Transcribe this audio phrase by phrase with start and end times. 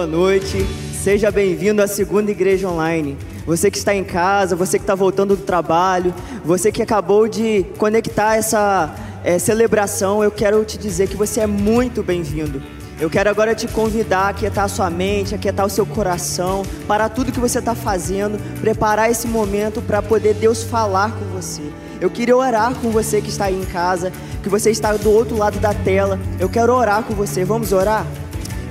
[0.00, 0.66] boa noite.
[0.94, 3.18] Seja bem-vindo à segunda igreja online.
[3.44, 7.66] Você que está em casa, você que está voltando do trabalho, você que acabou de
[7.76, 12.62] conectar essa é, celebração, eu quero te dizer que você é muito bem-vindo.
[12.98, 16.62] Eu quero agora te convidar a aquietar a sua mente, a aquietar o seu coração,
[16.88, 21.62] para tudo que você está fazendo, preparar esse momento para poder Deus falar com você.
[22.00, 24.10] Eu queria orar com você que está aí em casa,
[24.42, 26.18] que você está do outro lado da tela.
[26.38, 27.44] Eu quero orar com você.
[27.44, 28.06] Vamos orar?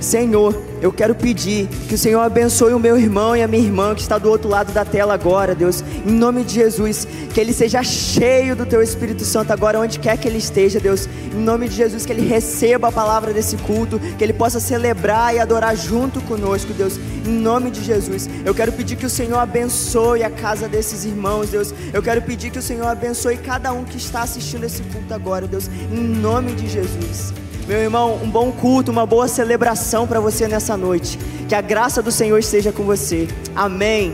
[0.00, 3.94] Senhor, eu quero pedir que o Senhor abençoe o meu irmão e a minha irmã
[3.94, 7.52] que está do outro lado da tela agora, Deus, em nome de Jesus, que ele
[7.52, 11.68] seja cheio do teu Espírito Santo agora, onde quer que ele esteja, Deus, em nome
[11.68, 15.76] de Jesus, que ele receba a palavra desse culto, que ele possa celebrar e adorar
[15.76, 18.26] junto conosco, Deus, em nome de Jesus.
[18.42, 21.74] Eu quero pedir que o Senhor abençoe a casa desses irmãos, Deus.
[21.92, 25.46] Eu quero pedir que o Senhor abençoe cada um que está assistindo esse culto agora,
[25.46, 27.34] Deus, em nome de Jesus.
[27.70, 31.16] Meu irmão, um bom culto, uma boa celebração para você nessa noite.
[31.48, 33.28] Que a graça do Senhor esteja com você.
[33.54, 34.12] Amém.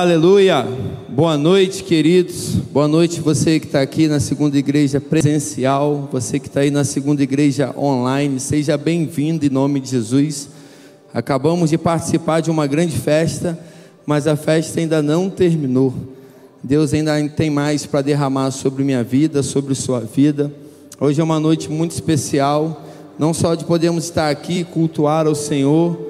[0.00, 0.66] Aleluia!
[1.10, 2.54] Boa noite, queridos.
[2.72, 6.84] Boa noite, você que está aqui na segunda igreja presencial, você que está aí na
[6.84, 8.40] segunda igreja online.
[8.40, 10.48] Seja bem-vindo em nome de Jesus.
[11.12, 13.58] Acabamos de participar de uma grande festa,
[14.06, 15.92] mas a festa ainda não terminou.
[16.64, 20.50] Deus ainda tem mais para derramar sobre minha vida, sobre sua vida.
[20.98, 22.86] Hoje é uma noite muito especial,
[23.18, 26.09] não só de podermos estar aqui cultuar ao Senhor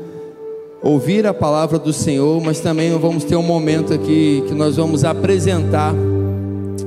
[0.82, 5.04] ouvir a palavra do Senhor, mas também vamos ter um momento aqui que nós vamos
[5.04, 5.94] apresentar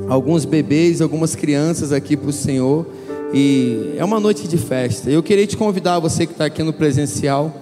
[0.09, 2.85] alguns bebês, algumas crianças aqui para o Senhor.
[3.33, 5.09] E é uma noite de festa.
[5.09, 7.53] Eu queria te convidar, você que está aqui no presencial,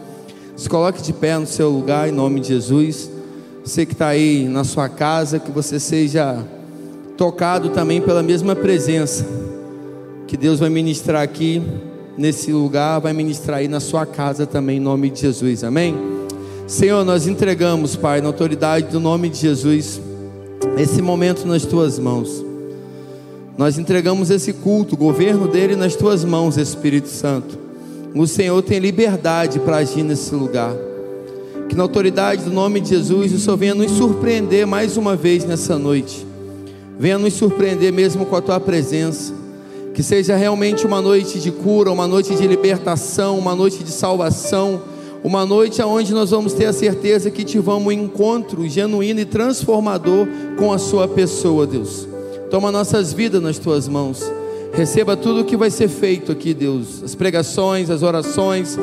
[0.55, 3.09] se coloque de pé no seu lugar, em nome de Jesus.
[3.63, 6.43] Você que está aí na sua casa, que você seja
[7.15, 9.25] tocado também pela mesma presença
[10.27, 11.61] que Deus vai ministrar aqui
[12.17, 16.10] nesse lugar, vai ministrar aí na sua casa também, em nome de Jesus, amém?
[16.67, 19.99] Senhor, nós entregamos, Pai, na autoridade do nome de Jesus,
[20.77, 22.45] esse momento nas tuas mãos.
[23.57, 27.59] Nós entregamos esse culto, o governo dele nas tuas mãos, Espírito Santo.
[28.15, 30.73] O Senhor tem liberdade para agir nesse lugar.
[31.69, 35.45] Que na autoridade do nome de Jesus, o Senhor venha nos surpreender mais uma vez
[35.45, 36.25] nessa noite.
[36.99, 39.33] Venha nos surpreender mesmo com a tua presença.
[39.93, 44.81] Que seja realmente uma noite de cura, uma noite de libertação, uma noite de salvação,
[45.23, 50.27] uma noite onde nós vamos ter a certeza que tivemos um encontro genuíno e transformador
[50.57, 52.07] com a Sua pessoa, Deus.
[52.49, 54.21] Toma nossas vidas nas Tuas mãos.
[54.73, 57.03] Receba tudo o que vai ser feito aqui, Deus.
[57.03, 58.77] As pregações, as orações,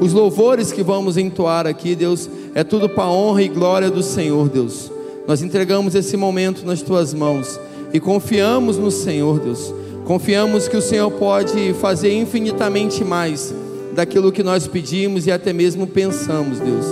[0.00, 2.28] os louvores que vamos entoar aqui, Deus.
[2.54, 4.90] É tudo para a honra e glória do Senhor, Deus.
[5.26, 7.58] Nós entregamos esse momento nas Tuas mãos
[7.92, 9.72] e confiamos no Senhor, Deus
[10.04, 13.54] Confiamos que o Senhor pode fazer infinitamente mais
[13.94, 16.84] daquilo que nós pedimos e até mesmo pensamos, Deus.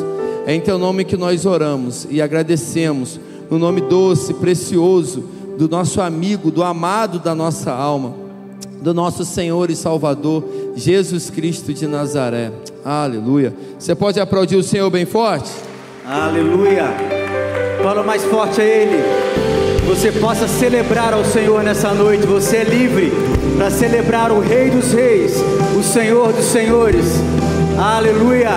[0.46, 3.20] É em Teu nome que nós oramos e agradecemos,
[3.50, 5.25] no nome doce, precioso
[5.58, 8.14] do nosso amigo, do amado da nossa alma,
[8.81, 10.44] do nosso Senhor e Salvador,
[10.75, 12.50] Jesus Cristo de Nazaré.
[12.84, 13.54] Aleluia.
[13.78, 15.50] Você pode aplaudir o Senhor bem forte?
[16.06, 16.87] Aleluia.
[17.82, 19.42] Fala mais forte a Ele
[19.87, 22.25] você possa celebrar ao Senhor nessa noite.
[22.26, 23.12] Você é livre
[23.62, 25.37] para celebrar o Rei dos Reis,
[25.78, 27.07] o Senhor dos Senhores.
[27.78, 28.50] Aleluia.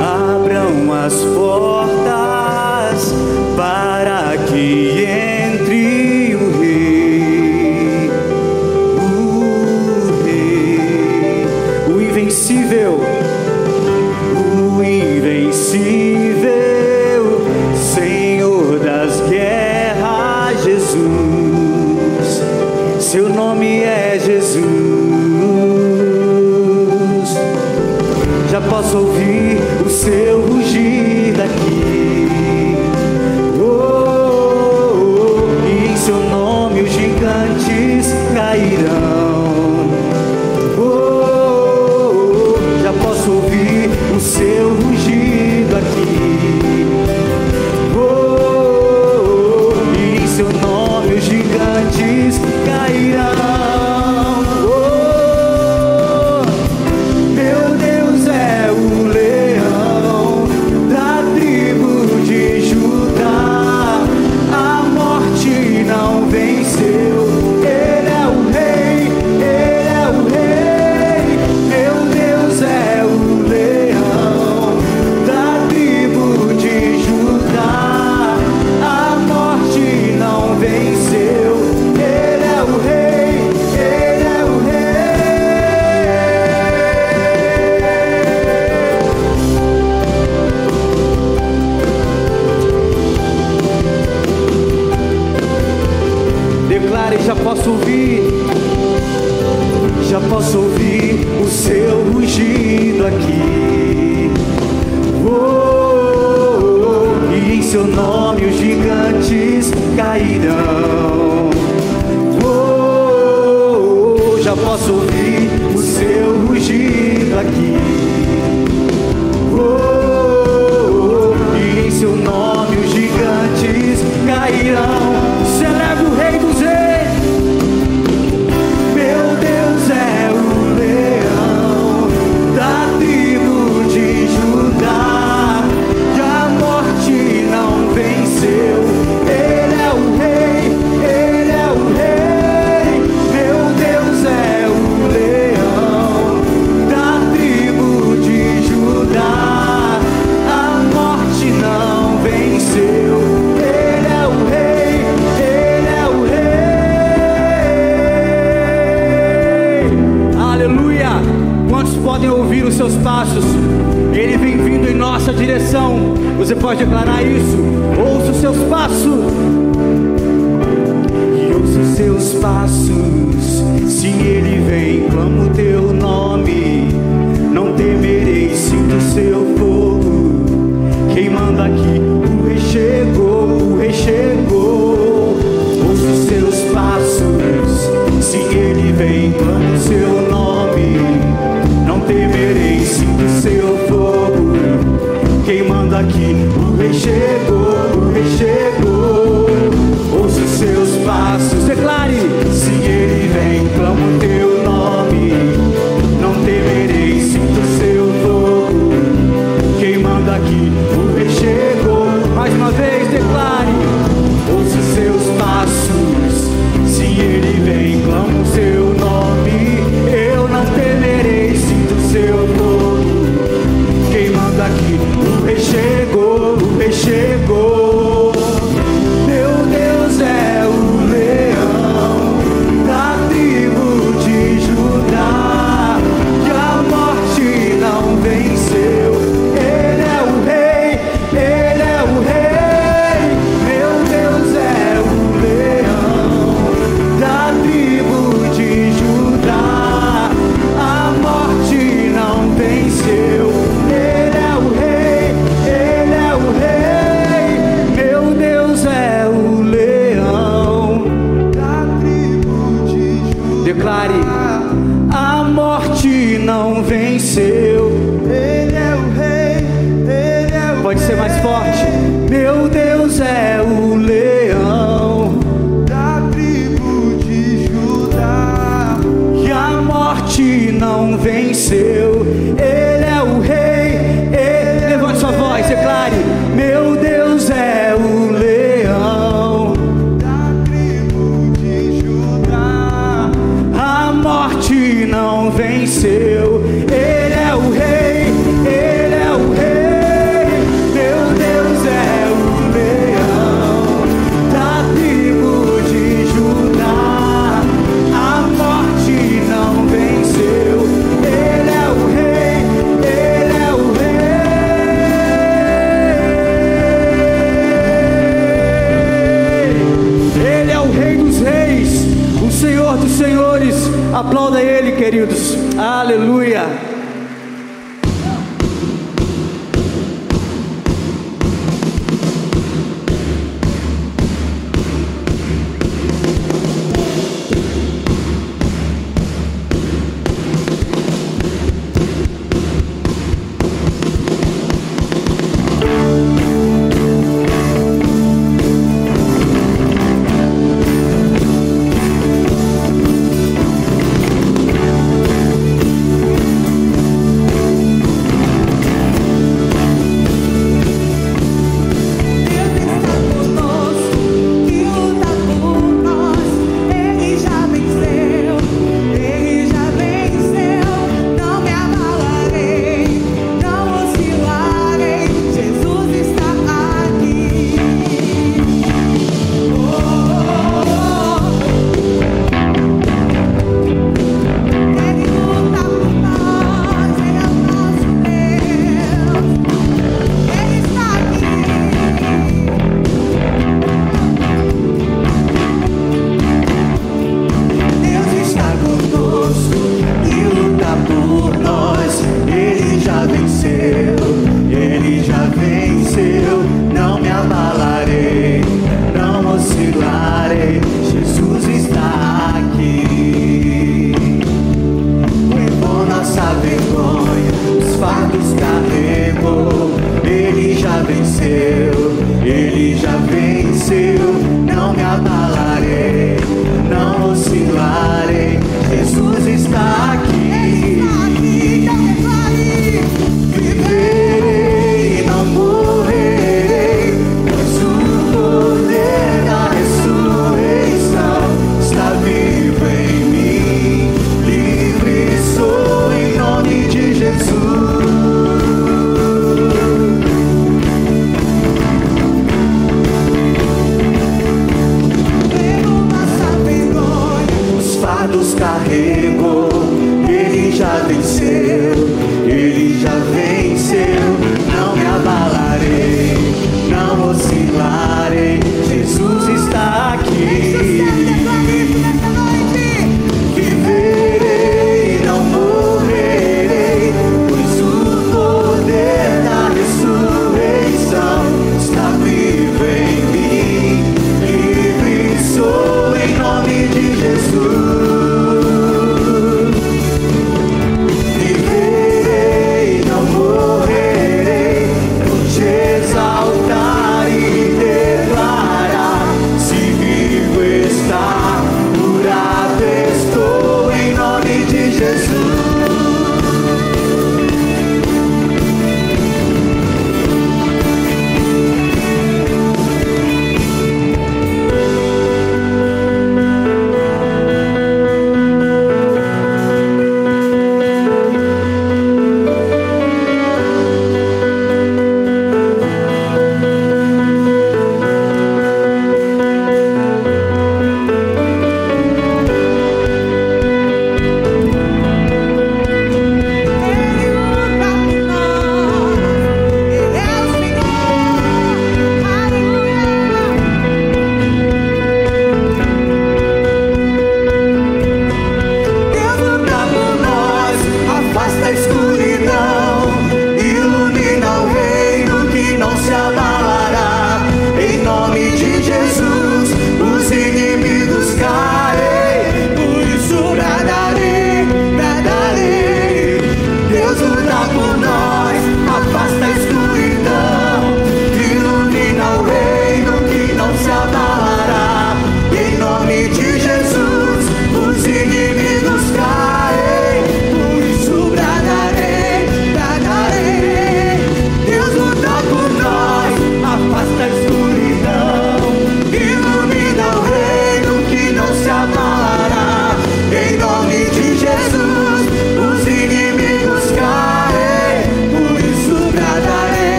[0.00, 3.12] Abram as portas
[3.56, 5.29] para que entre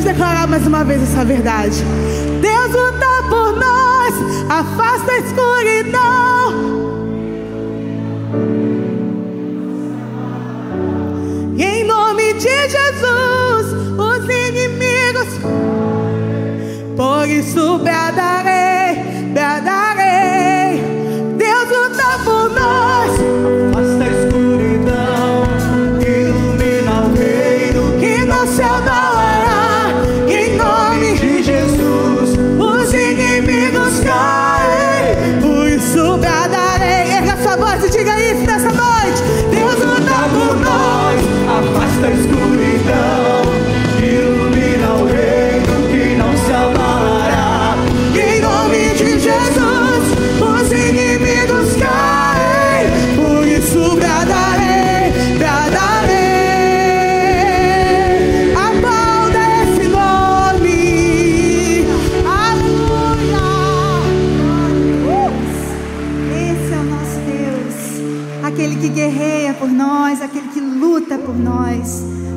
[0.00, 1.82] declarar mais uma vez essa verdade.
[2.40, 4.14] Deus luta por nós,
[4.48, 6.02] afasta a escuridão.
[11.56, 15.28] E em nome de Jesus, os inimigos.
[16.96, 18.51] Por isso bradarei,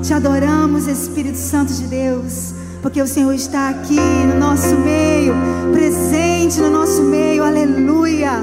[0.05, 5.33] Te adoramos, Espírito Santo de Deus, porque o Senhor está aqui no nosso meio,
[5.73, 8.33] presente no nosso meio, aleluia.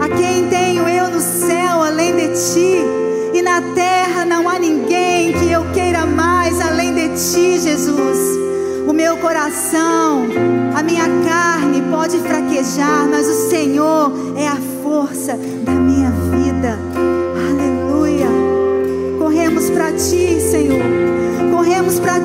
[0.00, 2.80] A quem tenho eu no céu além de ti,
[3.32, 8.18] e na terra não há ninguém que eu queira mais além de ti, Jesus.
[8.88, 10.26] O meu coração,
[10.76, 14.56] a minha carne pode fraquejar, mas o Senhor é a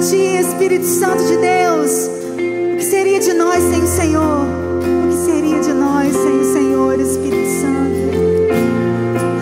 [0.02, 2.10] ti, Espírito Santo de Deus.
[2.74, 4.46] O que seria de nós sem o Senhor?
[5.06, 8.02] O que seria de nós sem o Senhor, Espírito Santo?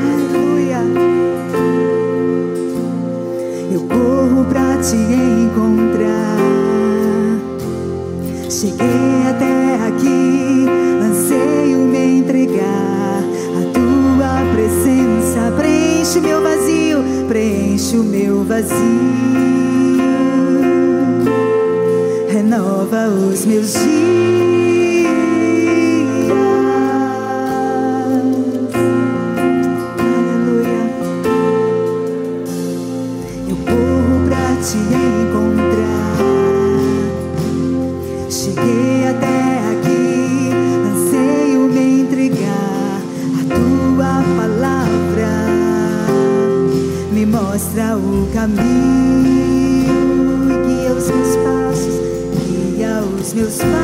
[0.03, 0.79] Aleluia.
[3.71, 6.37] Eu corro para te encontrar.
[8.49, 10.65] Cheguei até aqui,
[11.01, 13.23] anseio me entregar.
[13.55, 19.48] A tua presença preenche meu vazio, preenche o meu vazio.
[22.49, 24.38] Renova os meus dias.
[53.33, 53.78] Meus passos.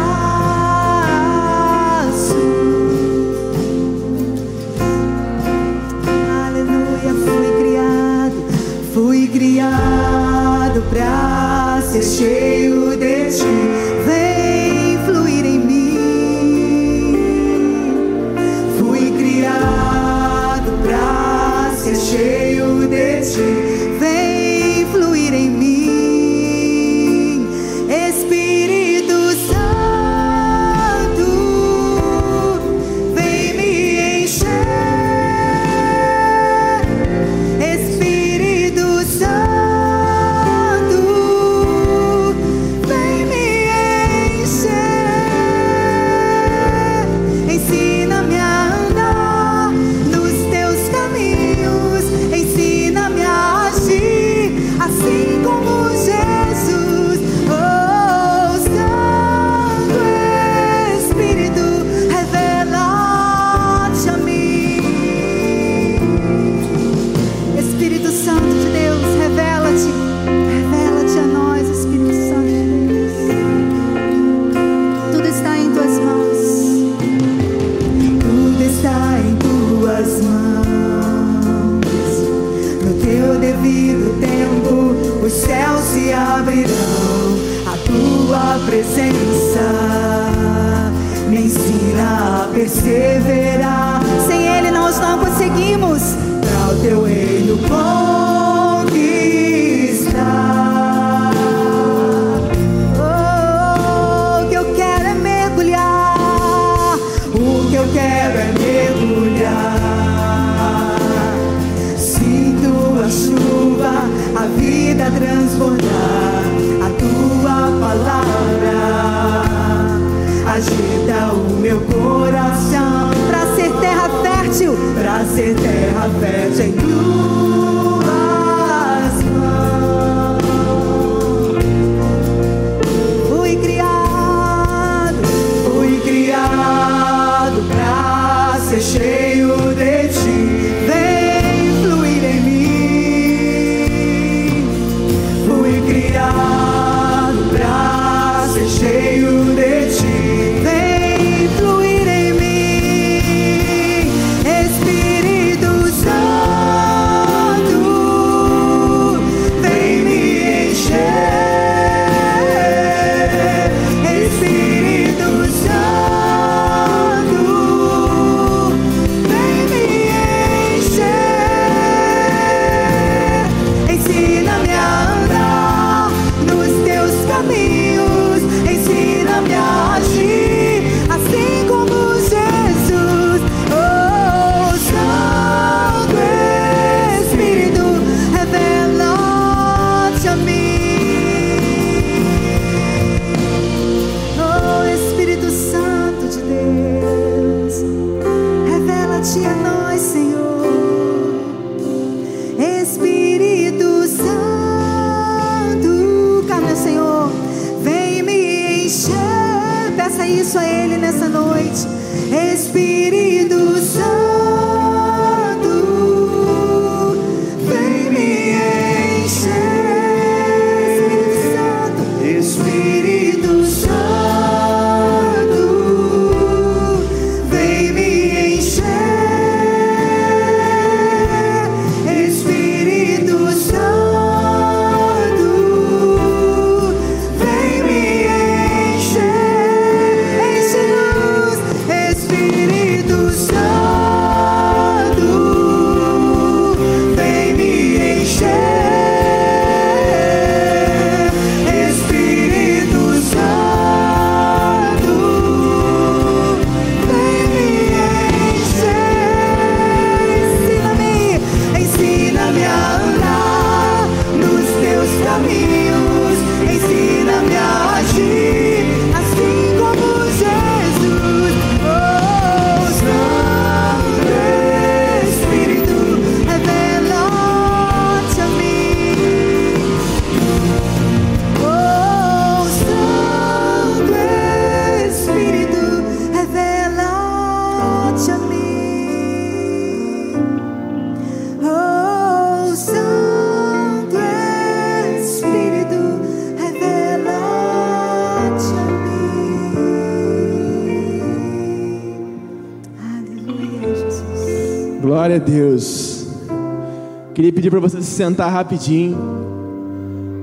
[307.65, 309.17] Pedir para você se sentar rapidinho,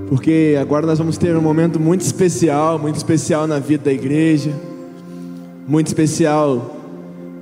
[0.09, 4.51] porque agora nós vamos ter um momento muito especial, muito especial na vida da igreja,
[5.69, 6.77] muito especial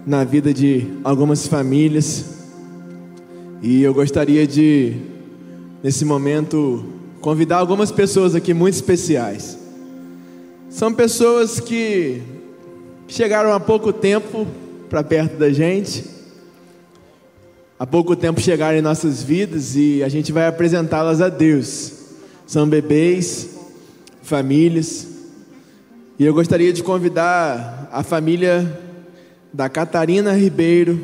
[0.06, 2.26] na vida de algumas famílias.
[3.62, 4.96] E eu gostaria de,
[5.82, 6.84] nesse momento,
[7.22, 9.58] convidar algumas pessoas aqui muito especiais.
[10.68, 12.20] São pessoas que
[13.08, 14.46] chegaram há pouco tempo
[14.90, 16.04] para perto da gente
[17.80, 21.92] há pouco tempo chegaram em nossas vidas e a gente vai apresentá-las a Deus.
[22.46, 23.56] São bebês,
[24.22, 25.08] famílias.
[26.18, 28.78] E eu gostaria de convidar a família
[29.50, 31.00] da Catarina Ribeiro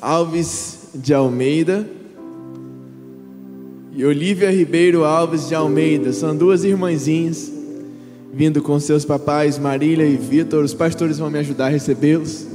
[0.00, 1.84] Alves de Almeida
[3.92, 6.12] e Olivia Ribeiro Alves de Almeida.
[6.12, 7.50] São duas irmãzinhas
[8.32, 10.62] vindo com seus papais Marília e Vitor.
[10.62, 12.46] Os pastores vão me ajudar a recebê-los.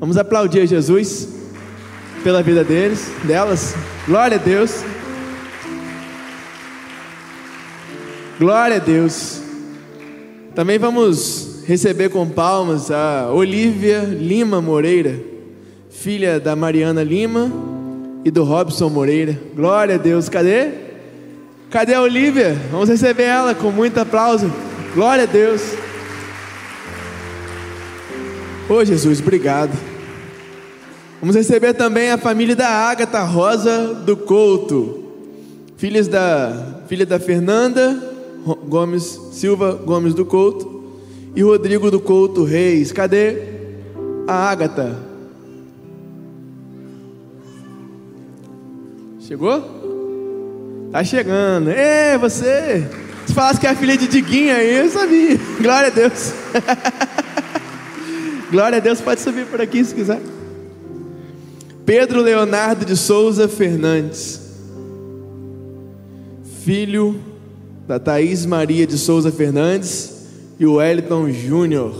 [0.00, 1.43] Vamos aplaudir a Jesus
[2.24, 3.74] pela vida deles, delas.
[4.06, 4.82] Glória a Deus.
[8.40, 9.42] Glória a Deus.
[10.54, 15.20] Também vamos receber com palmas a Olivia Lima Moreira,
[15.90, 17.52] filha da Mariana Lima
[18.24, 19.38] e do Robson Moreira.
[19.54, 20.30] Glória a Deus.
[20.30, 20.70] Cadê?
[21.70, 22.56] Cadê a Olivia?
[22.70, 24.50] Vamos receber ela com muito aplauso.
[24.94, 25.60] Glória a Deus.
[28.66, 29.93] Ô Jesus, obrigado.
[31.24, 35.04] Vamos receber também a família da Ágata Rosa do Couto,
[35.74, 37.98] filhas da filha da Fernanda
[38.68, 41.00] Gomes Silva Gomes do Couto
[41.34, 42.92] e Rodrigo do Couto Reis.
[42.92, 43.38] Cadê
[44.28, 44.98] a Ágata?
[49.20, 49.64] Chegou?
[50.92, 51.70] Tá chegando.
[51.70, 52.86] Ei, você!
[53.26, 55.40] Se falasse que é a filha de Diguinha aí, eu sabia.
[55.58, 56.34] Glória a Deus.
[58.52, 60.33] Glória a Deus, pode subir por aqui se quiser.
[61.86, 64.40] Pedro Leonardo de Souza Fernandes,
[66.62, 67.20] filho
[67.86, 70.24] da Thaís Maria de Souza Fernandes
[70.58, 71.94] e o Wellington Júnior.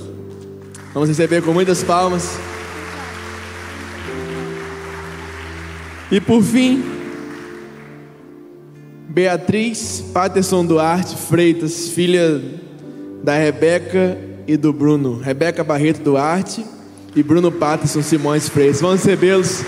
[0.95, 2.39] Vamos receber com muitas palmas.
[6.11, 6.83] E por fim,
[9.07, 12.41] Beatriz Paterson Duarte Freitas, filha
[13.23, 14.17] da Rebeca
[14.47, 15.19] e do Bruno.
[15.19, 16.65] Rebeca Barreto Duarte
[17.17, 18.81] e Bruno Paterson Simões Freitas.
[18.81, 19.65] Vamos recebê-los.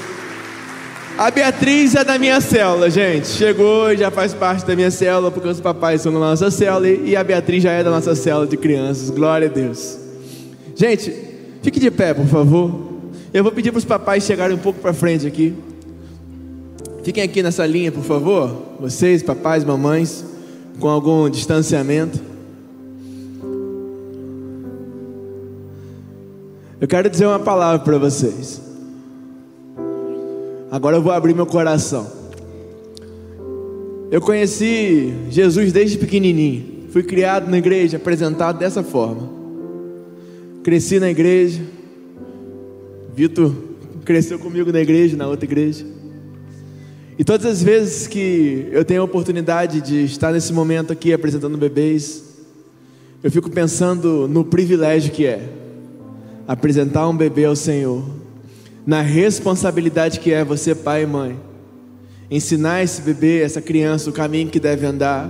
[1.18, 3.28] A Beatriz é da minha célula, gente.
[3.28, 6.88] Chegou e já faz parte da minha célula, porque os papais são da nossa célula
[6.88, 9.08] e a Beatriz já é da nossa célula de crianças.
[9.08, 9.96] Glória a Deus.
[10.74, 11.14] Gente,
[11.62, 12.86] fique de pé, por favor.
[13.32, 15.54] Eu vou pedir para os papais chegarem um pouco para frente aqui.
[17.02, 18.76] Fiquem aqui nessa linha, por favor.
[18.80, 20.24] Vocês, papais, mamães,
[20.78, 22.25] com algum distanciamento.
[26.78, 28.60] Eu quero dizer uma palavra para vocês.
[30.70, 32.06] Agora eu vou abrir meu coração.
[34.10, 36.90] Eu conheci Jesus desde pequenininho.
[36.90, 39.26] Fui criado na igreja, apresentado dessa forma.
[40.62, 41.62] Cresci na igreja.
[43.14, 43.54] Vitor
[44.04, 45.84] cresceu comigo na igreja, na outra igreja.
[47.18, 51.56] E todas as vezes que eu tenho a oportunidade de estar nesse momento aqui apresentando
[51.56, 52.22] bebês,
[53.24, 55.65] eu fico pensando no privilégio que é
[56.46, 58.04] apresentar um bebê ao Senhor,
[58.86, 61.36] na responsabilidade que é você, pai e mãe,
[62.30, 65.28] ensinar esse bebê, essa criança, o caminho que deve andar,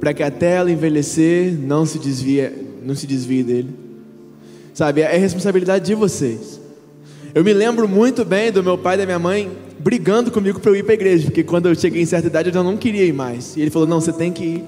[0.00, 2.50] para que até ela envelhecer não se desvie,
[2.82, 3.70] não se desvie dele.
[4.72, 6.60] Sabe, é responsabilidade de vocês.
[7.34, 10.70] Eu me lembro muito bem do meu pai e da minha mãe brigando comigo para
[10.70, 12.76] eu ir para a igreja, porque quando eu cheguei em certa idade eu já não
[12.76, 13.56] queria ir mais.
[13.56, 14.64] E ele falou: "Não, você tem que ir".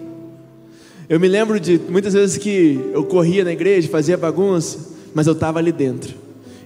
[1.09, 5.33] Eu me lembro de muitas vezes que eu corria na igreja, fazia bagunça, mas eu
[5.33, 6.15] estava ali dentro.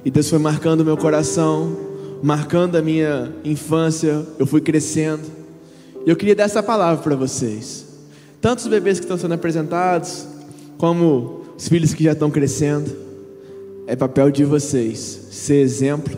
[0.05, 1.77] E Deus foi marcando meu coração,
[2.23, 5.23] marcando a minha infância, eu fui crescendo.
[6.07, 7.87] E eu queria dar essa palavra para vocês.
[8.41, 10.27] Tanto os bebês que estão sendo apresentados,
[10.77, 12.91] como os filhos que já estão crescendo.
[13.87, 14.99] É papel de vocês
[15.31, 16.17] ser exemplo,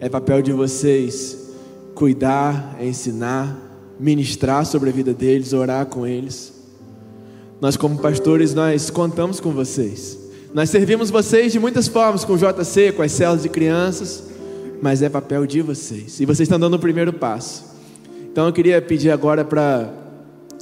[0.00, 1.38] é papel de vocês
[1.94, 3.58] cuidar, ensinar,
[3.98, 6.52] ministrar sobre a vida deles, orar com eles.
[7.60, 10.19] Nós como pastores, nós contamos com vocês.
[10.52, 14.24] Nós servimos vocês de muitas formas, com o JC, com as células de crianças,
[14.82, 16.18] mas é papel de vocês.
[16.18, 17.64] E vocês estão dando o primeiro passo.
[18.32, 19.92] Então eu queria pedir agora para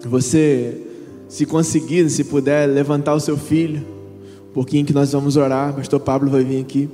[0.04, 0.82] você,
[1.26, 3.82] se conseguir, se puder, levantar o seu filho,
[4.50, 5.72] um pouquinho que nós vamos orar.
[5.72, 6.90] Pastor Pablo vai vir aqui.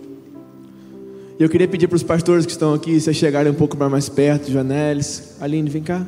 [1.36, 4.08] E eu queria pedir para os pastores que estão aqui, se chegarem um pouco mais
[4.08, 6.06] perto, Janelis, Aline, vem cá.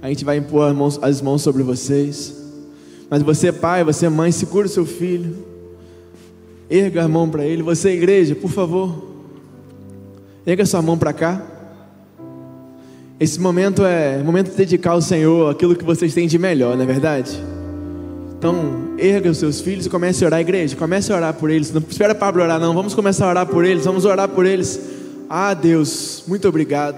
[0.00, 2.32] A gente vai impor as mãos sobre vocês.
[3.10, 5.53] Mas você, pai, você, mãe, segura o seu filho.
[6.68, 7.62] Erga a mão para ele.
[7.62, 9.14] Você, igreja, por favor.
[10.46, 11.42] Erga sua mão para cá.
[13.18, 16.82] Esse momento é momento de dedicar ao Senhor aquilo que vocês têm de melhor, não
[16.82, 17.40] é verdade?
[18.36, 20.76] Então, erga os seus filhos e comece a orar, igreja.
[20.76, 21.72] Comece a orar por eles.
[21.72, 22.74] Não espera Pablo orar, não.
[22.74, 23.84] Vamos começar a orar por eles.
[23.84, 24.78] Vamos orar por eles.
[25.30, 26.96] Ah, Deus, muito obrigado.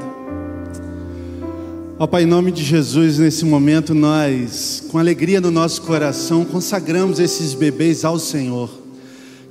[1.99, 7.21] Ó Pai, em nome de Jesus, nesse momento nós, com alegria no nosso coração, consagramos
[7.21, 8.86] esses bebês ao Senhor.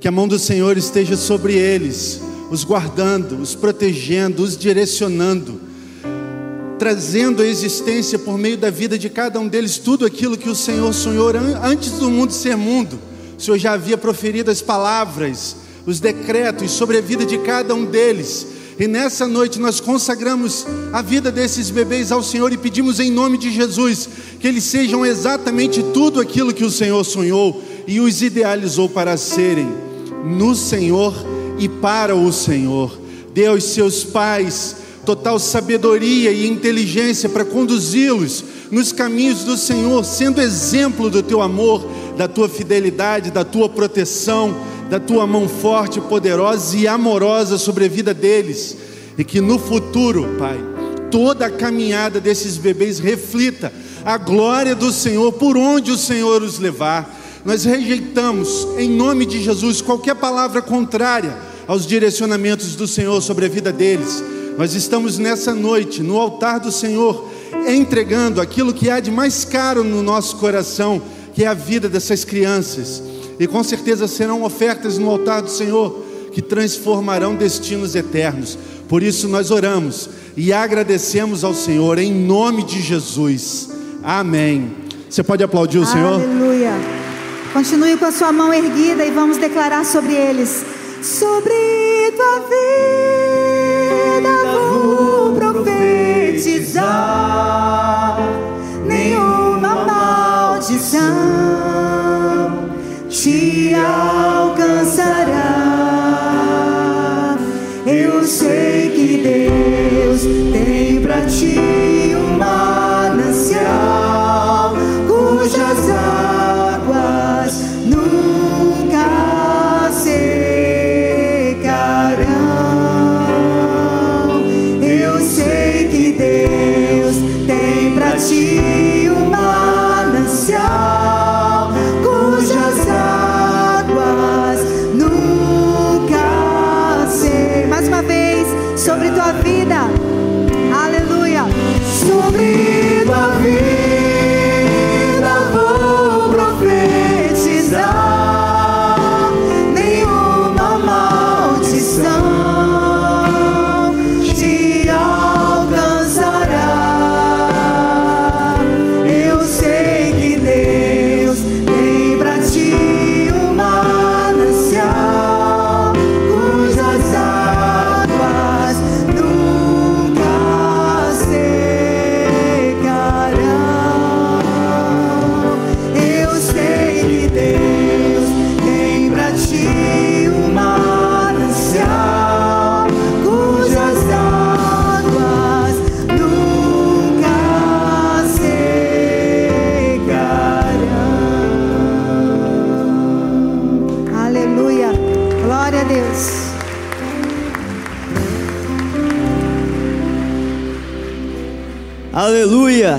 [0.00, 5.60] Que a mão do Senhor esteja sobre eles, os guardando, os protegendo, os direcionando,
[6.78, 10.54] trazendo à existência por meio da vida de cada um deles tudo aquilo que o
[10.54, 11.32] Senhor sonhou
[11.62, 12.98] antes do mundo ser mundo.
[13.38, 15.56] O Senhor já havia proferido as palavras,
[15.86, 18.46] os decretos sobre a vida de cada um deles
[18.78, 23.38] e nessa noite nós consagramos a vida desses bebês ao Senhor e pedimos em nome
[23.38, 24.06] de Jesus
[24.38, 29.68] que eles sejam exatamente tudo aquilo que o Senhor sonhou e os idealizou para serem
[30.24, 31.14] no Senhor
[31.58, 32.98] e para o Senhor.
[33.32, 40.40] Dê aos seus pais total sabedoria e inteligência para conduzi-los nos caminhos do Senhor, sendo
[40.40, 44.54] exemplo do teu amor, da tua fidelidade, da tua proteção
[44.88, 48.76] da tua mão forte, poderosa e amorosa sobre a vida deles,
[49.18, 50.58] e que no futuro, Pai,
[51.10, 53.72] toda a caminhada desses bebês reflita
[54.04, 57.14] a glória do Senhor por onde o Senhor os levar.
[57.46, 61.34] Nós rejeitamos, em nome de Jesus, qualquer palavra contrária
[61.66, 64.22] aos direcionamentos do Senhor sobre a vida deles.
[64.58, 67.30] Nós estamos nessa noite, no altar do Senhor,
[67.68, 71.00] entregando aquilo que há de mais caro no nosso coração,
[71.34, 73.02] que é a vida dessas crianças
[73.38, 78.58] e com certeza serão ofertas no altar do Senhor que transformarão destinos eternos.
[78.88, 83.70] Por isso nós oramos e agradecemos ao Senhor em nome de Jesus.
[84.02, 84.70] Amém.
[85.08, 86.20] Você pode aplaudir o Senhor?
[86.20, 87.05] Aleluia.
[87.56, 90.62] Continue com a sua mão erguida e vamos declarar sobre eles.
[91.02, 91.54] Sobre
[92.14, 96.84] tua vida vou profetizar.
[98.84, 101.08] Nenhuma maldição
[103.08, 103.72] te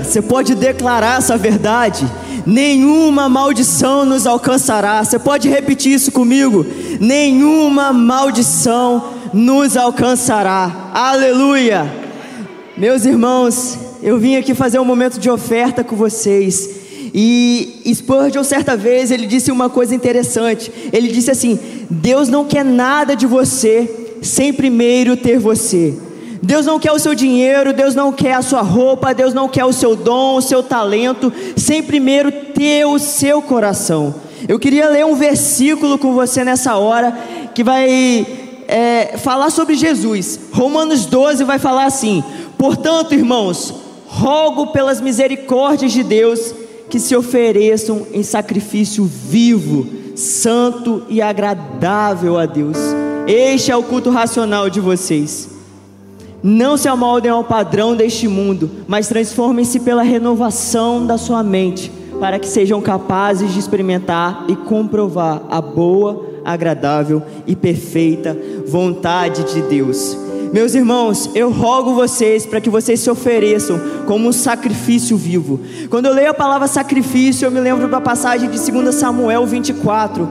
[0.08, 2.10] Você pode declarar essa verdade.
[2.46, 5.04] Nenhuma maldição nos alcançará.
[5.04, 6.64] Você pode repetir isso comigo?
[6.98, 10.90] Nenhuma maldição nos alcançará.
[10.94, 11.86] Aleluia!
[12.74, 16.70] Meus irmãos, eu vim aqui fazer um momento de oferta com vocês.
[17.12, 20.72] E Spurgeon, certa vez, ele disse uma coisa interessante.
[20.90, 21.58] Ele disse assim:
[21.90, 25.94] Deus não quer nada de você sem primeiro ter você.
[26.42, 29.64] Deus não quer o seu dinheiro, Deus não quer a sua roupa, Deus não quer
[29.64, 34.14] o seu dom, o seu talento, sem primeiro ter o seu coração.
[34.46, 37.16] Eu queria ler um versículo com você nessa hora
[37.54, 38.26] que vai
[38.68, 40.38] é, falar sobre Jesus.
[40.52, 42.22] Romanos 12 vai falar assim:
[42.56, 43.74] Portanto, irmãos,
[44.06, 46.54] rogo pelas misericórdias de Deus
[46.88, 49.86] que se ofereçam em sacrifício vivo,
[50.16, 52.78] santo e agradável a Deus.
[53.26, 55.57] Este é o culto racional de vocês.
[56.42, 62.38] Não se amoldem ao padrão deste mundo, mas transformem-se pela renovação da sua mente, para
[62.38, 68.36] que sejam capazes de experimentar e comprovar a boa, agradável e perfeita
[68.66, 70.16] vontade de Deus.
[70.52, 75.60] Meus irmãos, eu rogo vocês para que vocês se ofereçam como um sacrifício vivo.
[75.90, 80.26] Quando eu leio a palavra sacrifício, eu me lembro da passagem de 2 Samuel 24,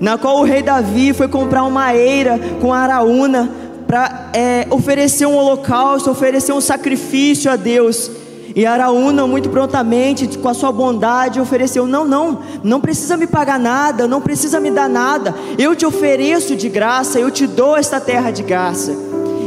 [0.00, 3.50] na qual o rei Davi foi comprar uma eira com araúna
[3.94, 8.10] para é, oferecer um holocausto, oferecer um sacrifício a Deus.
[8.52, 13.56] E Araúna, muito prontamente, com a sua bondade, ofereceu: Não, não, não precisa me pagar
[13.56, 18.00] nada, não precisa me dar nada, eu te ofereço de graça, eu te dou esta
[18.00, 18.92] terra de graça.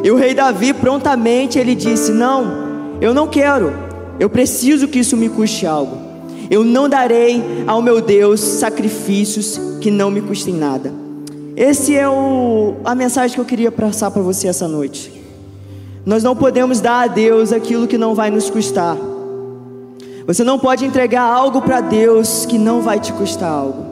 [0.02, 3.74] E o rei Davi, prontamente, ele disse: Não, eu não quero,
[4.18, 5.98] eu preciso que isso me custe algo.
[6.50, 11.07] Eu não darei ao meu Deus sacrifícios que não me custem nada.
[11.58, 15.12] Esse é o, a mensagem que eu queria passar para você essa noite.
[16.06, 18.96] Nós não podemos dar a Deus aquilo que não vai nos custar.
[20.28, 23.88] Você não pode entregar algo para Deus que não vai te custar algo.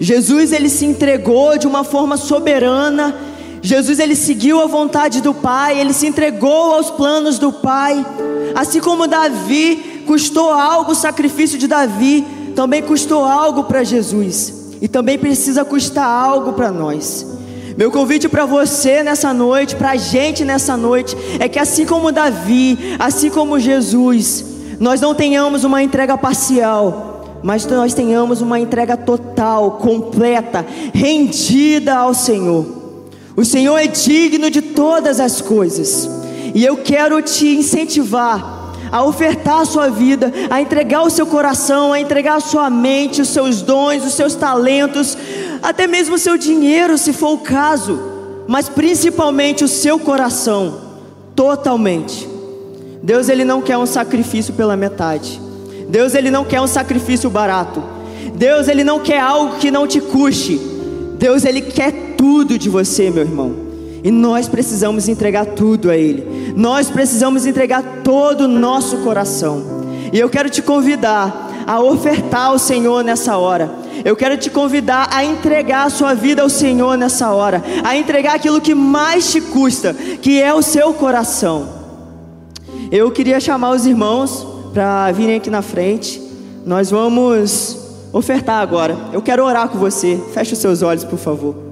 [0.00, 3.14] Jesus ele se entregou de uma forma soberana.
[3.60, 8.06] Jesus ele seguiu a vontade do Pai, ele se entregou aos planos do Pai.
[8.54, 12.26] Assim como Davi custou algo o sacrifício de Davi,
[12.56, 17.26] também custou algo para Jesus e também precisa custar algo para nós.
[17.76, 22.12] Meu convite para você nessa noite, para a gente nessa noite, é que assim como
[22.12, 24.44] Davi, assim como Jesus,
[24.78, 32.12] nós não tenhamos uma entrega parcial, mas nós tenhamos uma entrega total, completa, rendida ao
[32.12, 32.66] Senhor.
[33.36, 36.08] O Senhor é digno de todas as coisas,
[36.54, 38.59] e eu quero te incentivar
[38.90, 43.22] a ofertar a sua vida, a entregar o seu coração, a entregar a sua mente,
[43.22, 45.16] os seus dons, os seus talentos,
[45.62, 48.00] até mesmo o seu dinheiro, se for o caso,
[48.46, 50.80] mas principalmente o seu coração,
[51.34, 52.28] totalmente.
[53.02, 55.40] Deus ele não quer um sacrifício pela metade.
[55.88, 57.82] Deus ele não quer um sacrifício barato.
[58.34, 60.60] Deus ele não quer algo que não te custe.
[61.18, 63.69] Deus ele quer tudo de você, meu irmão.
[64.02, 66.52] E nós precisamos entregar tudo a Ele.
[66.56, 69.62] Nós precisamos entregar todo o nosso coração.
[70.12, 73.70] E eu quero te convidar a ofertar ao Senhor nessa hora.
[74.04, 78.34] Eu quero te convidar a entregar a sua vida ao Senhor nessa hora, a entregar
[78.34, 81.68] aquilo que mais te custa, que é o seu coração.
[82.90, 86.20] Eu queria chamar os irmãos para virem aqui na frente.
[86.64, 87.78] Nós vamos
[88.12, 88.96] ofertar agora.
[89.12, 90.20] Eu quero orar com você.
[90.32, 91.69] Feche os seus olhos, por favor.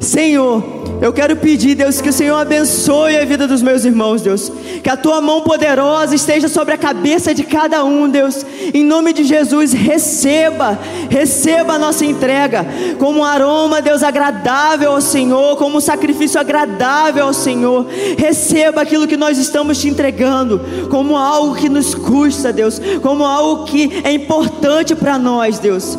[0.00, 0.62] Senhor,
[1.00, 4.50] eu quero pedir, Deus, que o Senhor abençoe a vida dos meus irmãos, Deus.
[4.82, 8.44] Que a tua mão poderosa esteja sobre a cabeça de cada um, Deus.
[8.72, 10.78] Em nome de Jesus, receba,
[11.10, 12.66] receba a nossa entrega
[12.98, 17.86] como um aroma, Deus, agradável ao Senhor, como um sacrifício agradável ao Senhor.
[18.16, 23.64] Receba aquilo que nós estamos te entregando, como algo que nos custa, Deus, como algo
[23.64, 25.98] que é importante para nós, Deus.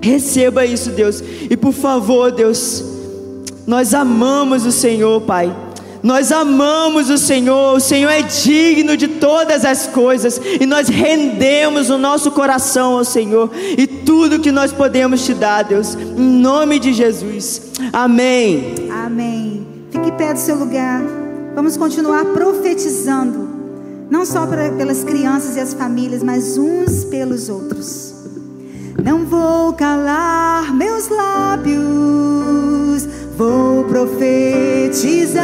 [0.00, 1.22] Receba isso, Deus.
[1.48, 2.91] E por favor, Deus,
[3.72, 5.50] nós amamos o Senhor, Pai.
[6.02, 11.88] Nós amamos o Senhor, o Senhor é digno de todas as coisas, e nós rendemos
[11.88, 16.78] o nosso coração ao Senhor, e tudo que nós podemos te dar, Deus, em nome
[16.78, 17.62] de Jesus,
[17.94, 18.74] amém.
[18.92, 19.66] Amém.
[19.90, 21.02] Fique pé do seu lugar,
[21.54, 23.48] vamos continuar profetizando,
[24.10, 24.46] não só
[24.76, 28.11] pelas crianças e as famílias, mas uns pelos outros.
[29.00, 32.42] Não vou calar meus lábios
[33.36, 35.42] Vou profetizar,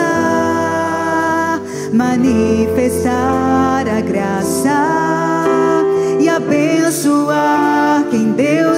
[1.92, 5.84] manifestar a graça
[6.20, 8.77] e abençoar quem Deus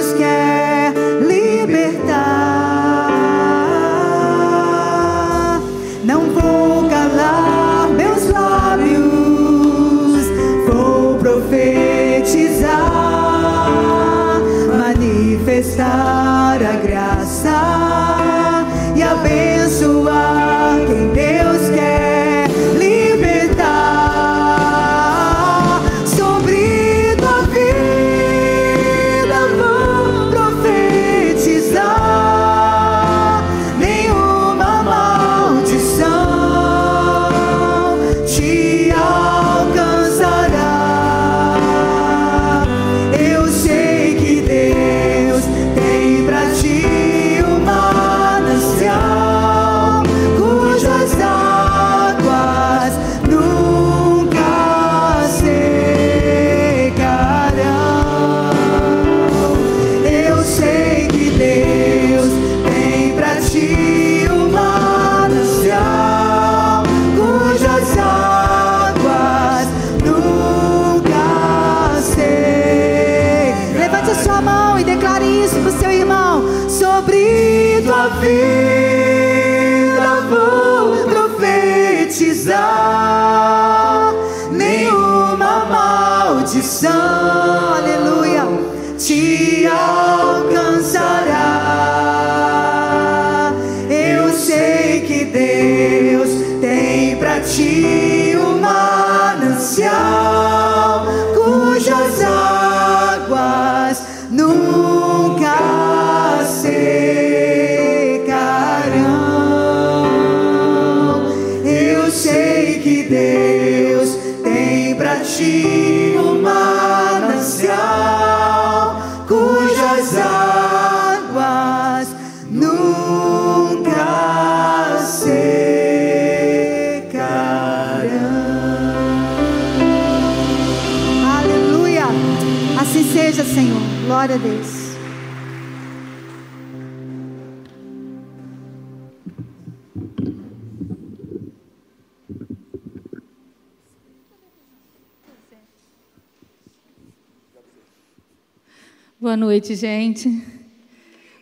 [149.41, 150.39] noite, gente.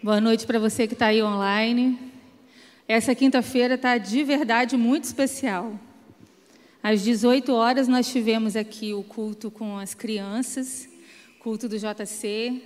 [0.01, 1.99] Boa noite para você que está aí online.
[2.87, 5.77] Essa quinta-feira está de verdade muito especial.
[6.81, 10.87] Às 18 horas nós tivemos aqui o culto com as crianças,
[11.39, 12.61] culto do JC,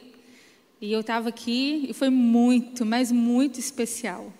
[0.79, 4.31] e eu estava aqui e foi muito, mas muito especial.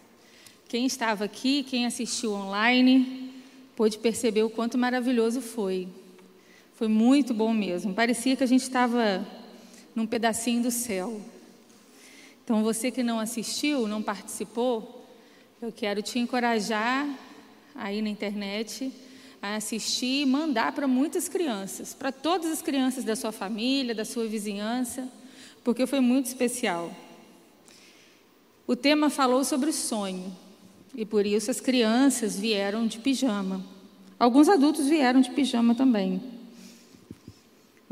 [0.69, 3.33] Quem estava aqui, quem assistiu online,
[3.75, 5.87] pôde perceber o quanto maravilhoso foi.
[6.75, 7.95] Foi muito bom mesmo.
[7.95, 9.27] Parecia que a gente estava
[9.95, 11.21] num pedacinho do céu.
[12.43, 15.05] Então, você que não assistiu, não participou,
[15.61, 17.07] eu quero te encorajar
[17.73, 18.91] aí na internet
[19.41, 24.05] a assistir e mandar para muitas crianças, para todas as crianças da sua família, da
[24.05, 25.07] sua vizinhança,
[25.63, 26.91] porque foi muito especial.
[28.65, 30.35] O tema falou sobre sonho,
[30.95, 33.63] e por isso as crianças vieram de pijama.
[34.19, 36.21] Alguns adultos vieram de pijama também.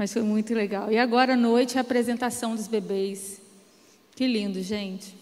[0.02, 0.92] Mas foi muito legal.
[0.92, 3.40] E agora à noite a apresentação dos bebês.
[4.16, 5.16] Que lindo, gente.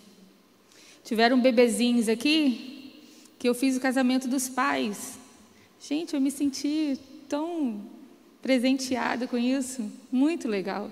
[1.03, 2.93] Tiveram bebezinhos aqui
[3.37, 5.19] que eu fiz o casamento dos pais.
[5.81, 7.81] Gente, eu me senti tão
[8.41, 9.83] presenteada com isso.
[10.09, 10.89] Muito legal.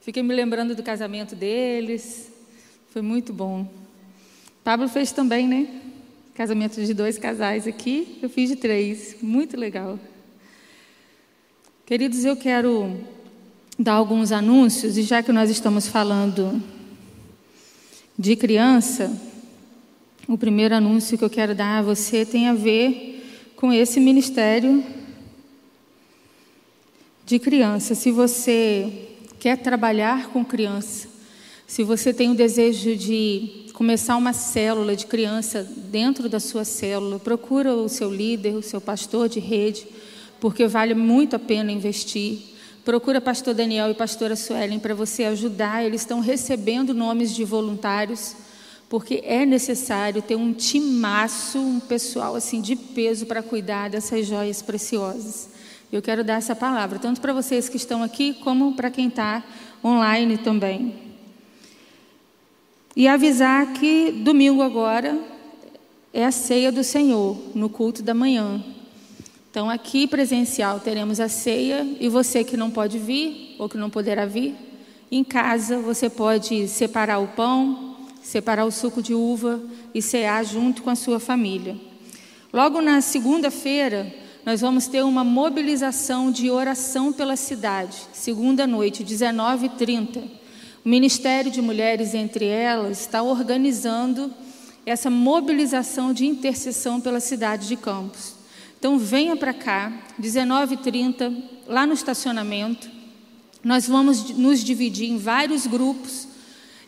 [0.00, 2.32] Fiquei me lembrando do casamento deles.
[2.90, 3.72] Foi muito bom.
[4.64, 5.68] Pablo fez também, né?
[6.34, 8.18] Casamento de dois casais aqui.
[8.20, 9.18] Eu fiz de três.
[9.22, 10.00] Muito legal.
[11.86, 12.98] Queridos, eu quero
[13.78, 16.62] dar alguns anúncios, e já que nós estamos falando
[18.18, 19.12] de criança,
[20.26, 24.82] o primeiro anúncio que eu quero dar a você tem a ver com esse ministério
[27.26, 27.94] de criança.
[27.94, 28.90] Se você
[29.38, 31.06] quer trabalhar com criança,
[31.66, 37.18] se você tem o desejo de começar uma célula de criança dentro da sua célula,
[37.18, 39.86] procura o seu líder, o seu pastor de rede
[40.40, 42.54] porque vale muito a pena investir.
[42.84, 45.84] Procura pastor Daniel e pastora Suelen para você ajudar.
[45.84, 48.36] Eles estão recebendo nomes de voluntários,
[48.88, 54.60] porque é necessário ter um timaço, um pessoal assim de peso para cuidar dessas joias
[54.60, 55.48] preciosas.
[55.90, 59.44] Eu quero dar essa palavra, tanto para vocês que estão aqui, como para quem está
[59.82, 60.94] online também.
[62.96, 65.18] E avisar que domingo agora
[66.12, 68.62] é a ceia do Senhor, no culto da manhã.
[69.54, 73.88] Então, aqui presencial teremos a ceia e você que não pode vir ou que não
[73.88, 74.52] poderá vir,
[75.12, 79.62] em casa você pode separar o pão, separar o suco de uva
[79.94, 81.76] e cear junto com a sua família.
[82.52, 84.12] Logo na segunda-feira,
[84.44, 90.20] nós vamos ter uma mobilização de oração pela cidade, segunda noite, 19h30.
[90.84, 94.34] O Ministério de Mulheres, entre elas, está organizando
[94.84, 98.42] essa mobilização de intercessão pela cidade de Campos.
[98.84, 101.34] Então venha para cá, 19h30,
[101.66, 102.86] lá no estacionamento.
[103.64, 106.28] Nós vamos nos dividir em vários grupos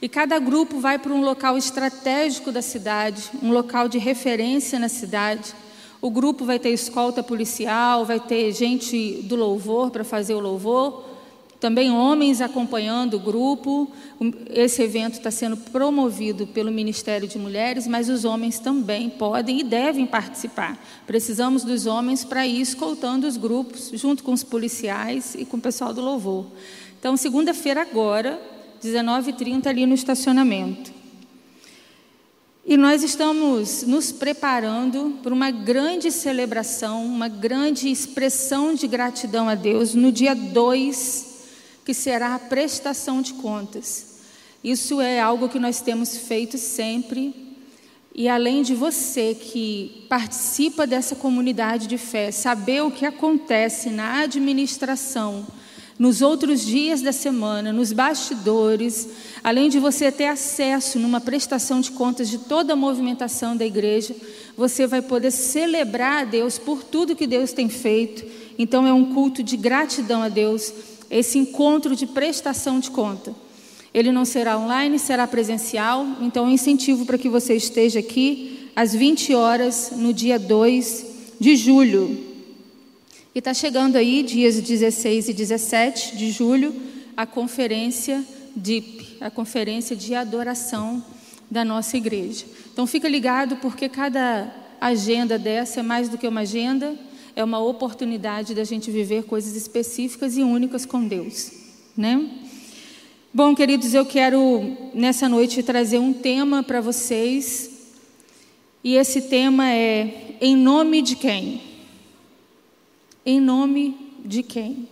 [0.02, 4.90] e cada grupo vai para um local estratégico da cidade, um local de referência na
[4.90, 5.54] cidade.
[5.98, 11.02] O grupo vai ter escolta policial, vai ter gente do louvor para fazer o louvor,
[11.60, 13.90] também homens acompanhando o grupo.
[14.50, 19.64] Esse evento está sendo promovido pelo Ministério de Mulheres, mas os homens também podem e
[19.64, 20.78] devem participar.
[21.06, 25.60] Precisamos dos homens para ir escoltando os grupos, junto com os policiais e com o
[25.60, 26.46] pessoal do louvor.
[26.98, 28.40] Então, segunda-feira agora,
[28.82, 30.94] 19h30, ali no estacionamento.
[32.68, 39.54] E nós estamos nos preparando para uma grande celebração, uma grande expressão de gratidão a
[39.54, 41.35] Deus no dia 2
[41.86, 44.16] que será a prestação de contas.
[44.62, 47.32] Isso é algo que nós temos feito sempre.
[48.12, 54.22] E além de você que participa dessa comunidade de fé, saber o que acontece na
[54.22, 55.46] administração,
[55.96, 59.08] nos outros dias da semana, nos bastidores,
[59.44, 64.12] além de você ter acesso numa prestação de contas de toda a movimentação da igreja,
[64.56, 68.26] você vai poder celebrar a Deus por tudo que Deus tem feito.
[68.58, 70.72] Então é um culto de gratidão a Deus,
[71.10, 73.34] esse encontro de prestação de conta.
[73.92, 78.94] Ele não será online, será presencial, então eu incentivo para que você esteja aqui às
[78.94, 81.06] 20 horas no dia 2
[81.40, 82.26] de julho.
[83.34, 86.74] E está chegando aí, dias 16 e 17 de julho,
[87.16, 88.22] a conferência
[88.54, 88.82] de,
[89.20, 91.04] a conferência de adoração
[91.50, 92.44] da nossa igreja.
[92.72, 96.94] Então fica ligado porque cada agenda dessa é mais do que uma agenda,
[97.36, 101.52] é uma oportunidade da gente viver coisas específicas e únicas com Deus,
[101.94, 102.30] né?
[103.32, 107.70] Bom, queridos, eu quero nessa noite trazer um tema para vocês.
[108.82, 111.60] E esse tema é em nome de quem?
[113.26, 114.88] Em nome de quem?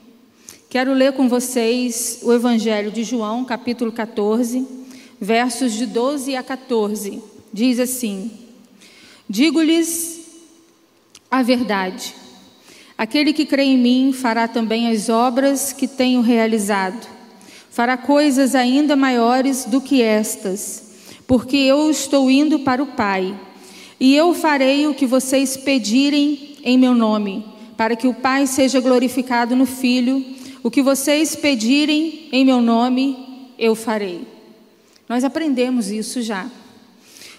[0.69, 4.67] Quero ler com vocês o Evangelho de João, capítulo 14,
[5.19, 7.23] versos de 12 a 14.
[7.51, 8.31] Diz assim:
[9.31, 10.43] Digo-lhes
[11.31, 12.24] a verdade.
[12.97, 17.07] Aquele que crê em mim fará também as obras que tenho realizado.
[17.71, 20.83] Fará coisas ainda maiores do que estas,
[21.27, 23.35] porque eu estou indo para o Pai.
[23.99, 28.81] E eu farei o que vocês pedirem em meu nome para que o Pai seja
[28.81, 30.25] glorificado no Filho.
[30.63, 34.27] O que vocês pedirem em meu nome, eu farei.
[35.09, 36.51] Nós aprendemos isso já.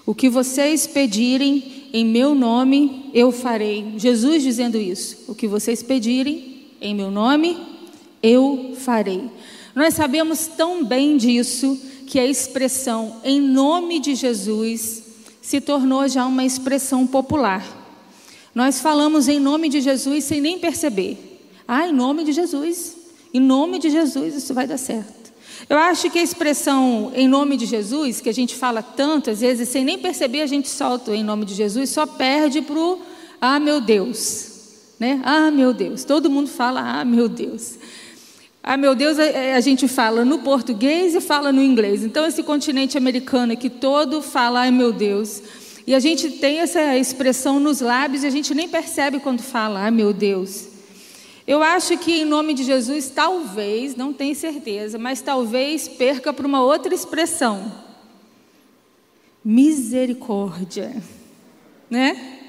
[0.06, 3.94] O que vocês pedirem em meu nome, eu farei.
[3.96, 5.16] Jesus dizendo isso.
[5.30, 7.58] O que vocês pedirem em meu nome,
[8.22, 9.30] eu farei.
[9.74, 15.04] Nós sabemos tão bem disso que a expressão em nome de Jesus
[15.42, 17.66] se tornou já uma expressão popular.
[18.54, 21.48] Nós falamos em nome de Jesus sem nem perceber.
[21.66, 22.94] Ah, em nome de Jesus.
[23.34, 25.15] Em nome de Jesus isso vai dar certo.
[25.70, 29.42] Eu acho que a expressão em nome de Jesus, que a gente fala tanto, às
[29.42, 33.00] vezes sem nem perceber a gente solta em nome de Jesus, só perde para o
[33.42, 34.54] ah, meu Deus.
[35.00, 35.22] Né?
[35.24, 36.04] Ah, meu Deus.
[36.04, 37.78] Todo mundo fala ah, meu Deus.
[38.64, 42.04] Ah, meu Deus, a, gente fala no português e fala no inglês.
[42.04, 45.42] Então, esse continente americano aqui todo fala, ai meu Deus.
[45.86, 49.86] E a gente tem essa expressão nos lábios e a gente nem percebe quando fala,
[49.86, 50.75] ah, meu Deus.
[51.48, 56.48] Eu acho que em nome de Jesus, talvez, não tenho certeza, mas talvez perca para
[56.48, 57.72] uma outra expressão.
[59.44, 60.96] Misericórdia.
[61.88, 62.40] Né?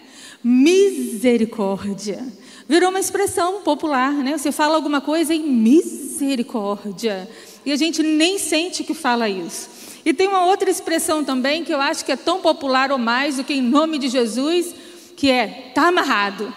[0.43, 2.27] Misericórdia.
[2.67, 4.39] Virou uma expressão popular, né?
[4.39, 7.29] Você fala alguma coisa em misericórdia.
[7.67, 9.69] E a gente nem sente que fala isso.
[10.07, 13.37] E tem uma outra expressão também que eu acho que é tão popular ou mais
[13.37, 14.75] do que em nome de Jesus,
[15.17, 16.53] que é tá amarrado.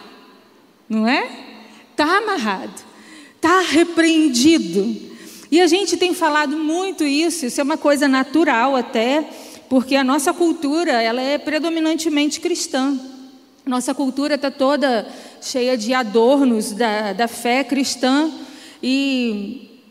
[0.87, 1.49] Não é?
[2.00, 2.82] Tá amarrado.
[3.41, 4.95] Tá repreendido.
[5.52, 9.30] E a gente tem falado muito isso, isso é uma coisa natural até,
[9.68, 12.97] porque a nossa cultura, ela é predominantemente cristã.
[13.66, 18.32] Nossa cultura está toda cheia de adornos da, da fé cristã
[18.82, 19.82] e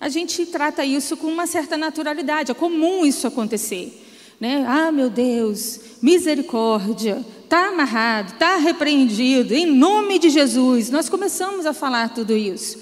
[0.00, 4.06] a gente trata isso com uma certa naturalidade, é comum isso acontecer.
[4.40, 4.64] Né?
[4.66, 10.90] Ah, meu Deus, misericórdia, está amarrado, está repreendido, em nome de Jesus.
[10.90, 12.78] Nós começamos a falar tudo isso.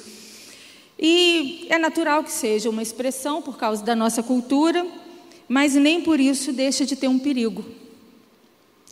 [0.98, 4.84] E é natural que seja uma expressão por causa da nossa cultura,
[5.48, 7.64] mas nem por isso deixa de ter um perigo.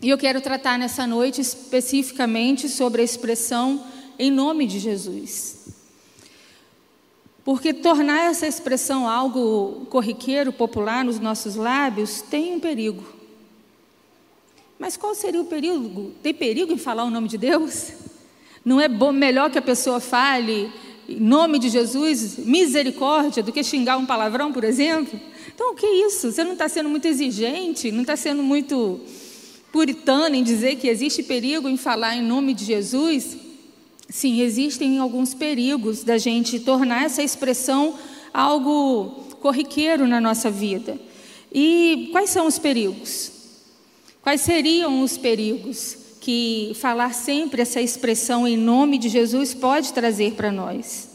[0.00, 3.82] E eu quero tratar nessa noite especificamente sobre a expressão
[4.16, 5.74] em nome de Jesus.
[7.44, 13.13] Porque tornar essa expressão algo corriqueiro, popular nos nossos lábios, tem um perigo.
[14.84, 16.12] Mas qual seria o perigo?
[16.22, 17.92] Tem perigo em falar o nome de Deus?
[18.62, 20.70] Não é bom, melhor que a pessoa fale
[21.08, 25.18] em nome de Jesus, misericórdia, do que xingar um palavrão, por exemplo?
[25.54, 26.30] Então, o que é isso?
[26.30, 29.00] Você não está sendo muito exigente, não está sendo muito
[29.72, 33.38] puritano em dizer que existe perigo em falar em nome de Jesus?
[34.10, 37.94] Sim, existem alguns perigos da gente tornar essa expressão
[38.34, 41.00] algo corriqueiro na nossa vida.
[41.50, 43.33] E quais são os perigos?
[44.24, 50.32] Quais seriam os perigos que falar sempre essa expressão em nome de Jesus pode trazer
[50.32, 51.08] para nós?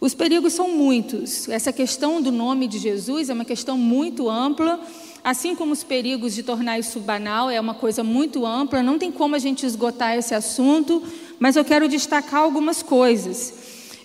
[0.00, 1.48] Os perigos são muitos.
[1.48, 4.78] Essa questão do nome de Jesus é uma questão muito ampla,
[5.24, 9.10] assim como os perigos de tornar isso banal é uma coisa muito ampla, não tem
[9.10, 11.02] como a gente esgotar esse assunto
[11.40, 13.54] mas eu quero destacar algumas coisas.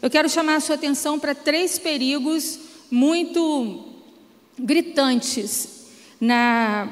[0.01, 2.57] Eu quero chamar a sua atenção para três perigos
[2.89, 3.83] muito
[4.57, 5.87] gritantes
[6.19, 6.87] na,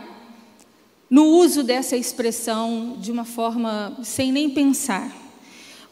[1.14, 5.16] no uso dessa expressão de uma forma sem nem pensar.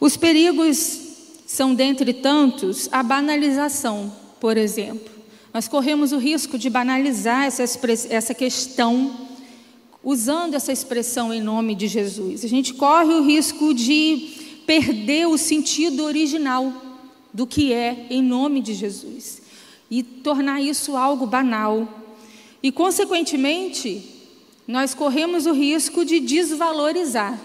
[0.00, 0.98] Os perigos
[1.46, 5.12] são, dentre tantos, a banalização, por exemplo.
[5.54, 7.62] Nós corremos o risco de banalizar essa,
[8.10, 9.28] essa questão
[10.02, 12.44] usando essa expressão em nome de Jesus.
[12.44, 16.72] A gente corre o risco de perder o sentido original
[17.32, 19.40] do que é em nome de Jesus
[19.88, 21.86] e tornar isso algo banal.
[22.60, 24.11] E, consequentemente,
[24.72, 27.38] nós corremos o risco de desvalorizar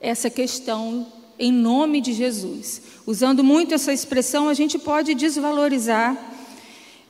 [0.00, 1.06] essa questão
[1.38, 2.82] em nome de Jesus.
[3.06, 6.18] Usando muito essa expressão, a gente pode desvalorizar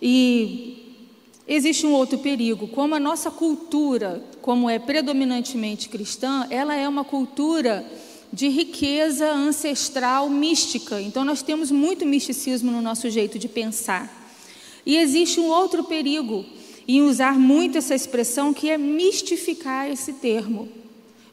[0.02, 0.94] e
[1.46, 7.02] existe um outro perigo, como a nossa cultura, como é predominantemente cristã, ela é uma
[7.02, 7.90] cultura
[8.30, 11.00] de riqueza ancestral mística.
[11.00, 14.30] Então nós temos muito misticismo no nosso jeito de pensar.
[14.84, 16.44] E existe um outro perigo
[16.88, 20.66] em usar muito essa expressão que é mistificar esse termo.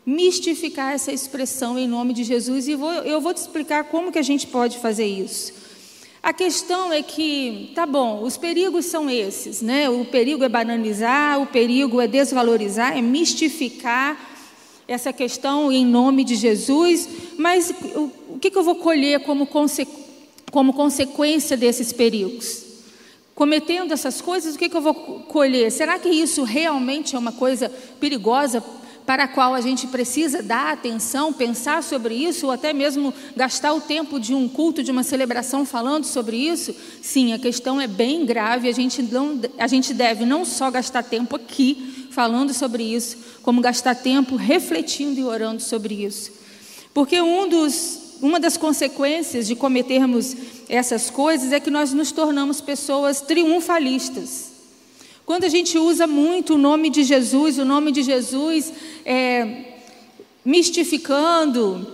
[0.06, 4.20] Mistificar essa expressão em nome de Jesus e vou, eu vou te explicar como que
[4.20, 5.54] a gente pode fazer isso.
[6.22, 9.90] A questão é que, tá bom, os perigos são esses, né?
[9.90, 14.20] O perigo é banalizar, o perigo é desvalorizar, é mistificar
[14.88, 19.46] essa questão em nome de Jesus, mas o, o que, que eu vou colher como,
[19.48, 19.88] conse,
[20.52, 22.65] como consequência desses perigos?
[23.36, 25.70] Cometendo essas coisas, o que, que eu vou colher?
[25.70, 27.70] Será que isso realmente é uma coisa
[28.00, 28.64] perigosa
[29.06, 33.74] para a qual a gente precisa dar atenção, pensar sobre isso, ou até mesmo gastar
[33.74, 36.74] o tempo de um culto, de uma celebração falando sobre isso?
[37.02, 38.70] Sim, a questão é bem grave.
[38.70, 43.62] A gente, não, a gente deve não só gastar tempo aqui falando sobre isso, como
[43.62, 46.32] gastar tempo refletindo e orando sobre isso.
[46.94, 50.36] Porque um dos, uma das consequências de cometermos
[50.68, 54.52] essas coisas é que nós nos tornamos pessoas triunfalistas.
[55.26, 58.72] Quando a gente usa muito o nome de Jesus, o nome de Jesus
[59.04, 59.74] é,
[60.44, 61.88] mistificando,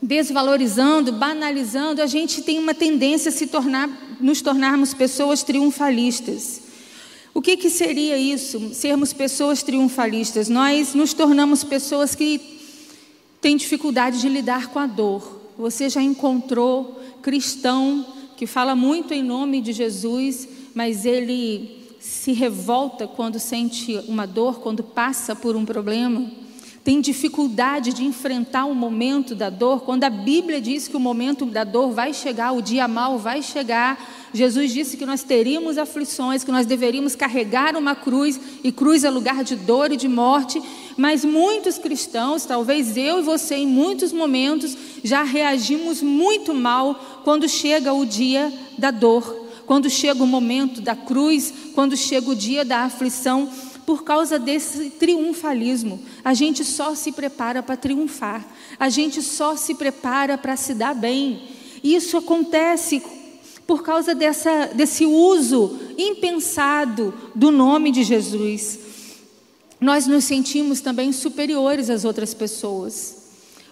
[0.00, 6.62] desvalorizando, banalizando, a gente tem uma tendência a se tornar, nos tornarmos pessoas triunfalistas.
[7.34, 8.74] O que, que seria isso?
[8.74, 10.48] Sermos pessoas triunfalistas?
[10.48, 12.40] Nós nos tornamos pessoas que
[13.40, 15.39] têm dificuldade de lidar com a dor.
[15.60, 23.06] Você já encontrou cristão que fala muito em nome de Jesus, mas ele se revolta
[23.06, 26.30] quando sente uma dor, quando passa por um problema,
[26.90, 31.46] tem dificuldade de enfrentar o momento da dor, quando a Bíblia diz que o momento
[31.46, 34.26] da dor vai chegar, o dia mal vai chegar.
[34.34, 39.08] Jesus disse que nós teríamos aflições, que nós deveríamos carregar uma cruz, e cruz é
[39.08, 40.60] lugar de dor e de morte.
[40.96, 47.48] Mas muitos cristãos, talvez eu e você, em muitos momentos, já reagimos muito mal quando
[47.48, 52.64] chega o dia da dor quando chega o momento da cruz, quando chega o dia
[52.64, 53.48] da aflição,
[53.90, 56.00] por causa desse triunfalismo.
[56.24, 58.46] A gente só se prepara para triunfar,
[58.78, 61.42] a gente só se prepara para se dar bem.
[61.82, 63.02] Isso acontece
[63.66, 68.78] por causa dessa, desse uso impensado do nome de Jesus.
[69.80, 73.16] Nós nos sentimos também superiores às outras pessoas.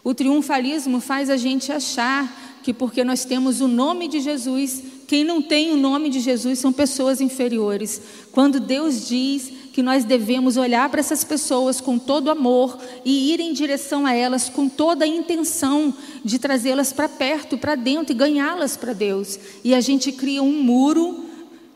[0.03, 5.25] O triunfalismo faz a gente achar que porque nós temos o nome de Jesus, quem
[5.25, 8.03] não tem o nome de Jesus são pessoas inferiores.
[8.31, 13.39] Quando Deus diz que nós devemos olhar para essas pessoas com todo amor e ir
[13.39, 18.19] em direção a elas com toda a intenção de trazê-las para perto, para dentro e
[18.19, 19.39] ganhá-las para Deus.
[19.63, 21.25] E a gente cria um muro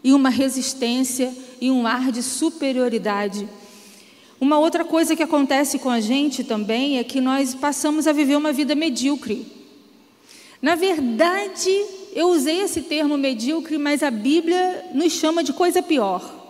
[0.02, 3.48] e uma resistência e um ar de superioridade.
[4.40, 8.34] Uma outra coisa que acontece com a gente também é que nós passamos a viver
[8.34, 9.46] uma vida medíocre.
[10.60, 11.70] Na verdade,
[12.12, 16.41] eu usei esse termo medíocre, mas a Bíblia nos chama de coisa pior.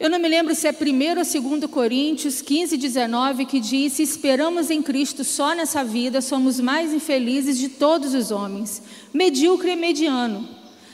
[0.00, 0.74] Eu não me lembro se é 1
[1.18, 6.60] ou 2 Coríntios 15, 19, que diz: Se esperamos em Cristo só nessa vida, somos
[6.60, 8.80] mais infelizes de todos os homens.
[9.12, 10.48] Medíocre é mediano.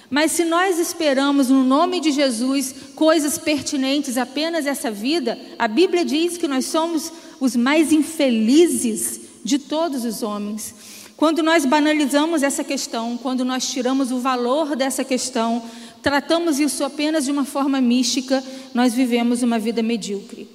[0.09, 6.05] Mas se nós esperamos no nome de Jesus coisas pertinentes apenas essa vida, a Bíblia
[6.05, 10.75] diz que nós somos os mais infelizes de todos os homens.
[11.17, 15.63] Quando nós banalizamos essa questão, quando nós tiramos o valor dessa questão,
[16.05, 18.45] tratamos isso apenas de uma forma mística,
[18.75, 20.47] nós vivemos uma vida medíocre.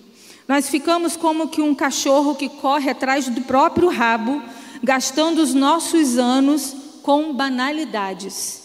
[0.48, 4.44] Nós ficamos como que um cachorro que corre atrás do próprio rabo,
[4.84, 8.62] gastando os nossos anos com banalidades.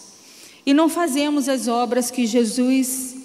[0.63, 3.15] E não fazemos as obras que Jesus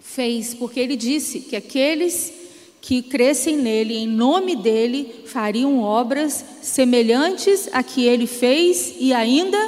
[0.00, 2.32] fez, porque ele disse que aqueles
[2.80, 9.58] que crescem nele, em nome dele, fariam obras semelhantes a que ele fez e ainda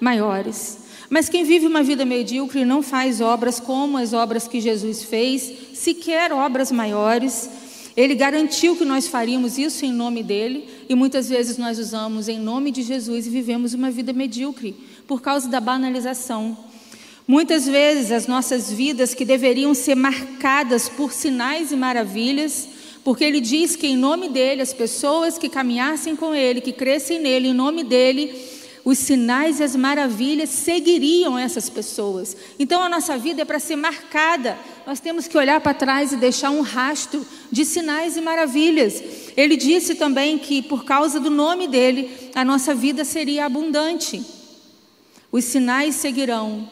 [0.00, 0.79] maiores.
[1.10, 5.52] Mas quem vive uma vida medíocre não faz obras como as obras que Jesus fez,
[5.74, 7.50] sequer obras maiores.
[7.96, 12.38] Ele garantiu que nós faríamos isso em nome dele, e muitas vezes nós usamos em
[12.38, 14.76] nome de Jesus e vivemos uma vida medíocre
[15.08, 16.56] por causa da banalização.
[17.26, 22.68] Muitas vezes as nossas vidas que deveriam ser marcadas por sinais e maravilhas,
[23.02, 27.18] porque ele diz que em nome dele, as pessoas que caminhassem com ele, que crescem
[27.18, 28.32] nele, em nome dele,
[28.84, 32.36] os sinais e as maravilhas seguiriam essas pessoas.
[32.58, 34.58] Então a nossa vida é para ser marcada.
[34.86, 39.02] Nós temos que olhar para trás e deixar um rastro de sinais e maravilhas.
[39.36, 44.24] Ele disse também que por causa do nome dele, a nossa vida seria abundante.
[45.30, 46.68] Os sinais seguirão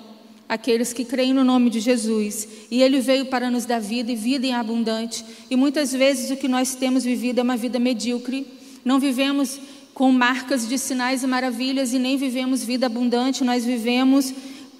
[0.48, 2.48] aqueles que creem no nome de Jesus.
[2.70, 5.24] E ele veio para nos dar vida e vida em abundante.
[5.50, 8.46] E muitas vezes o que nós temos vivido é uma vida medíocre.
[8.84, 9.60] Não vivemos
[9.98, 14.32] com marcas de sinais e maravilhas e nem vivemos vida abundante, nós vivemos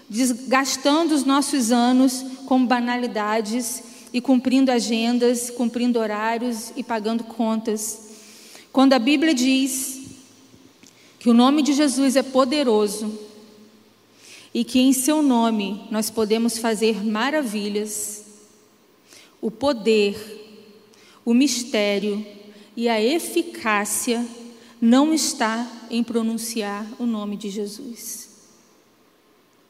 [0.08, 8.10] desgastando os nossos anos com banalidades e cumprindo agendas, cumprindo horários e pagando contas.
[8.72, 10.02] Quando a Bíblia diz
[11.18, 13.18] que o nome de Jesus é poderoso
[14.54, 18.22] e que em seu nome nós podemos fazer maravilhas,
[19.40, 20.16] o poder,
[21.24, 22.24] o mistério
[22.76, 24.24] e a eficácia
[24.80, 28.28] não está em pronunciar o nome de Jesus.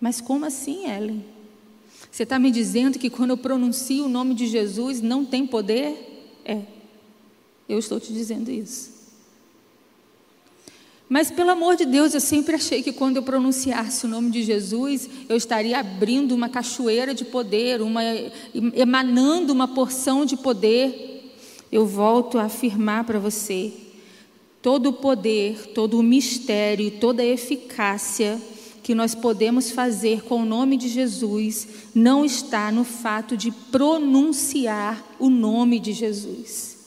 [0.01, 1.25] Mas como assim, Ellen?
[2.11, 6.41] Você está me dizendo que quando eu pronuncio o nome de Jesus não tem poder?
[6.45, 6.63] É,
[7.69, 8.97] eu estou te dizendo isso.
[11.09, 14.43] Mas pelo amor de Deus, eu sempre achei que quando eu pronunciasse o nome de
[14.43, 18.03] Jesus, eu estaria abrindo uma cachoeira de poder, uma,
[18.75, 21.35] emanando uma porção de poder.
[21.73, 23.73] Eu volto a afirmar para você
[24.63, 28.41] todo o poder, todo o mistério, toda a eficácia
[28.83, 35.05] que nós podemos fazer com o nome de Jesus não está no fato de pronunciar
[35.19, 36.79] o nome de Jesus.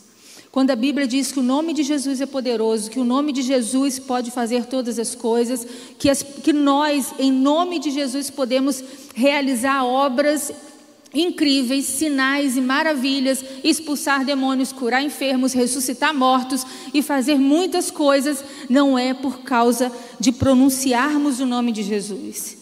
[0.52, 3.42] Quando a Bíblia diz que o nome de Jesus é poderoso, que o nome de
[3.42, 5.66] Jesus pode fazer todas as coisas,
[5.98, 8.84] que, as, que nós, em nome de Jesus, podemos
[9.16, 10.52] realizar obras
[11.14, 18.98] incríveis, sinais e maravilhas, expulsar demônios, curar enfermos, ressuscitar mortos e fazer muitas coisas, não
[18.98, 22.58] é por causa de pronunciarmos o nome de Jesus.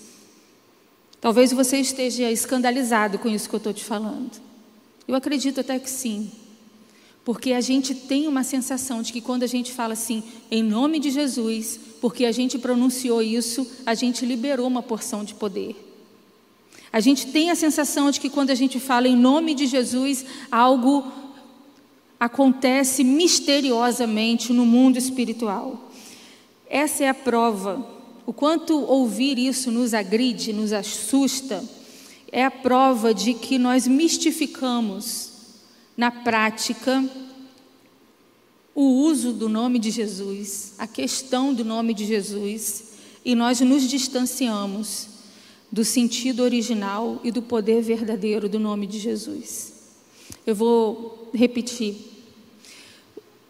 [1.21, 4.31] Talvez você esteja escandalizado com isso que eu estou te falando.
[5.07, 6.31] Eu acredito até que sim.
[7.25, 10.99] Porque a gente tem uma sensação de que quando a gente fala assim, em nome
[10.99, 15.88] de Jesus, porque a gente pronunciou isso, a gente liberou uma porção de poder.
[16.91, 20.25] A gente tem a sensação de que quando a gente fala em nome de Jesus,
[20.51, 21.11] algo
[22.19, 25.89] acontece misteriosamente no mundo espiritual.
[26.67, 27.85] Essa é a prova.
[28.25, 31.63] O quanto ouvir isso nos agride, nos assusta,
[32.31, 35.31] é a prova de que nós mistificamos
[35.95, 37.03] na prática
[38.75, 42.83] o uso do nome de Jesus, a questão do nome de Jesus,
[43.25, 45.08] e nós nos distanciamos
[45.71, 49.73] do sentido original e do poder verdadeiro do nome de Jesus.
[50.45, 51.95] Eu vou repetir.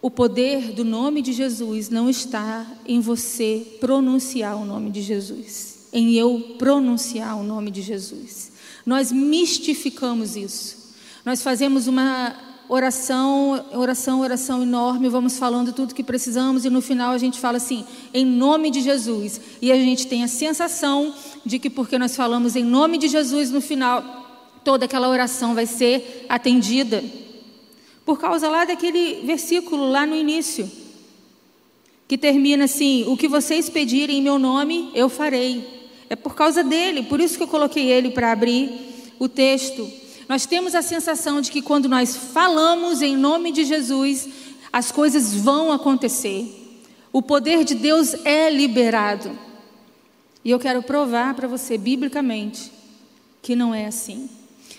[0.02, 5.88] O poder do nome de Jesus não está em você pronunciar o nome de Jesus,
[5.92, 8.52] em eu pronunciar o nome de Jesus.
[8.86, 10.94] Nós mistificamos isso.
[11.26, 17.12] Nós fazemos uma oração, oração, oração enorme, vamos falando tudo que precisamos e no final
[17.12, 19.42] a gente fala assim, em nome de Jesus.
[19.60, 21.14] E a gente tem a sensação
[21.44, 24.04] de que porque nós falamos em nome de Jesus no final,
[24.64, 27.04] toda aquela oração vai ser atendida.
[28.06, 30.70] Por causa lá daquele versículo lá no início,
[32.08, 35.80] que termina assim: O que vocês pedirem em meu nome, eu farei.
[36.10, 38.72] É por causa dele, por isso que eu coloquei ele para abrir
[39.20, 39.88] o texto.
[40.30, 44.30] Nós temos a sensação de que quando nós falamos em nome de Jesus,
[44.72, 46.48] as coisas vão acontecer.
[47.12, 49.32] O poder de Deus é liberado.
[50.46, 52.72] E eu quero provar para você, biblicamente,
[53.42, 54.30] que não é assim.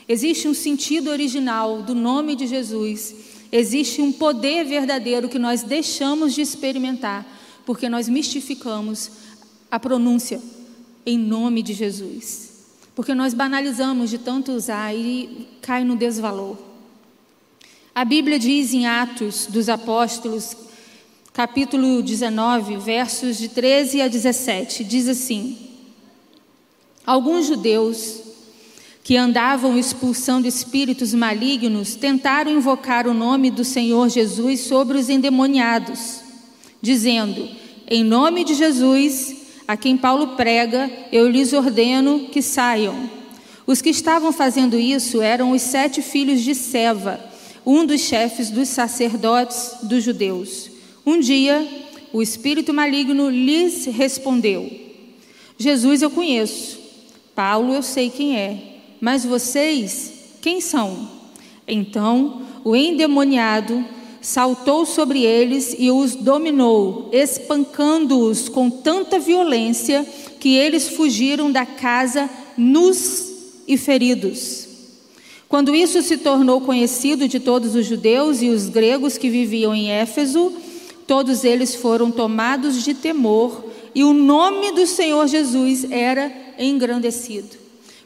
[0.08, 3.14] Existe um sentido original do nome de Jesus,
[3.50, 7.26] existe um poder verdadeiro que nós deixamos de experimentar,
[7.66, 9.10] porque nós mistificamos
[9.68, 10.40] a pronúncia
[11.04, 12.49] em nome de Jesus.
[12.94, 16.56] Porque nós banalizamos de tanto usar e cai no desvalor.
[17.94, 20.56] A Bíblia diz em Atos dos Apóstolos,
[21.32, 25.58] capítulo 19, versos de 13 a 17, diz assim:
[27.06, 28.20] Alguns judeus
[29.02, 36.20] que andavam expulsando espíritos malignos tentaram invocar o nome do Senhor Jesus sobre os endemoniados,
[36.80, 37.48] dizendo:
[37.88, 39.39] Em nome de Jesus,
[39.70, 43.08] a quem Paulo prega, eu lhes ordeno que saiam.
[43.64, 47.20] Os que estavam fazendo isso eram os sete filhos de Seva,
[47.64, 50.68] um dos chefes dos sacerdotes dos judeus.
[51.06, 51.64] Um dia,
[52.12, 54.68] o espírito maligno lhes respondeu:
[55.56, 56.76] Jesus eu conheço,
[57.32, 61.08] Paulo eu sei quem é, mas vocês quem são?
[61.68, 63.84] Então, o endemoniado
[64.20, 70.06] saltou sobre eles e os dominou, espancando-os com tanta violência
[70.38, 73.26] que eles fugiram da casa nus
[73.66, 74.68] e feridos.
[75.48, 79.90] Quando isso se tornou conhecido de todos os judeus e os gregos que viviam em
[79.90, 80.52] Éfeso,
[81.06, 83.64] todos eles foram tomados de temor
[83.94, 87.58] e o nome do Senhor Jesus era engrandecido.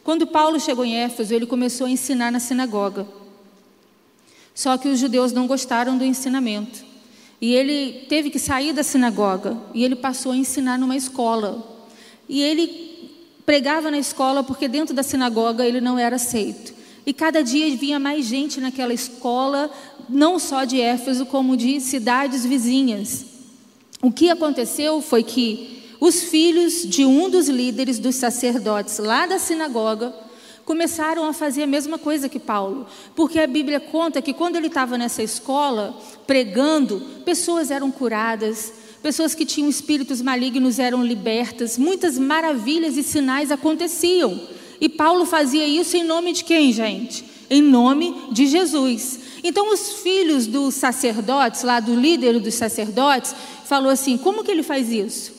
[0.03, 3.07] Quando Paulo chegou em Éfeso, ele começou a ensinar na sinagoga.
[4.55, 6.85] Só que os judeus não gostaram do ensinamento.
[7.41, 11.63] E ele teve que sair da sinagoga e ele passou a ensinar numa escola.
[12.29, 12.85] E ele
[13.45, 16.73] pregava na escola porque dentro da sinagoga ele não era aceito.
[17.05, 19.71] E cada dia vinha mais gente naquela escola,
[20.09, 23.27] não só de Éfeso, como de cidades vizinhas.
[24.01, 29.39] O que aconteceu foi que os filhos de um dos líderes dos sacerdotes lá da
[29.39, 30.15] sinagoga
[30.65, 34.69] começaram a fazer a mesma coisa que Paulo, porque a Bíblia conta que quando ele
[34.69, 42.19] estava nessa escola pregando, pessoas eram curadas, pessoas que tinham espíritos malignos eram libertas, muitas
[42.19, 44.41] maravilhas e sinais aconteciam.
[44.81, 47.25] E Paulo fazia isso em nome de quem, gente?
[47.51, 49.21] Em nome de Jesus.
[49.43, 53.35] Então os filhos dos sacerdotes, lá do líder dos sacerdotes,
[53.67, 55.34] falou assim: "Como que ele faz isso?"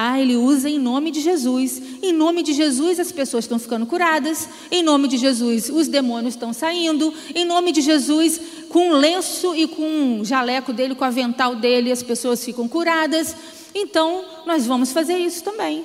[0.00, 1.82] Ah, ele usa em nome de Jesus.
[2.00, 4.48] Em nome de Jesus as pessoas estão ficando curadas.
[4.70, 7.12] Em nome de Jesus os demônios estão saindo.
[7.34, 11.56] Em nome de Jesus, com o lenço e com o jaleco dele, com o avental
[11.56, 13.34] dele, as pessoas ficam curadas.
[13.74, 15.84] Então, nós vamos fazer isso também.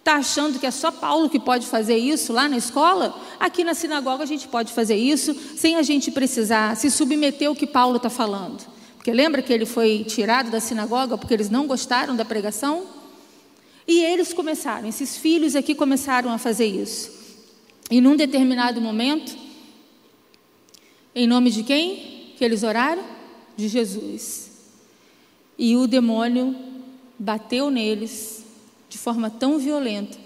[0.00, 3.18] Está achando que é só Paulo que pode fazer isso lá na escola?
[3.40, 7.56] Aqui na sinagoga a gente pode fazer isso sem a gente precisar se submeter ao
[7.56, 8.66] que Paulo está falando.
[8.98, 12.95] Porque lembra que ele foi tirado da sinagoga porque eles não gostaram da pregação?
[13.86, 17.12] E eles começaram, esses filhos aqui começaram a fazer isso.
[17.90, 19.36] E num determinado momento,
[21.14, 23.04] em nome de quem que eles oraram?
[23.56, 24.50] De Jesus.
[25.56, 26.54] E o demônio
[27.18, 28.44] bateu neles
[28.88, 30.18] de forma tão violenta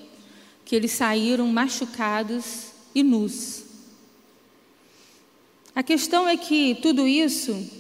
[0.65, 3.65] que eles saíram machucados e nus.
[5.75, 7.80] A questão é que tudo isso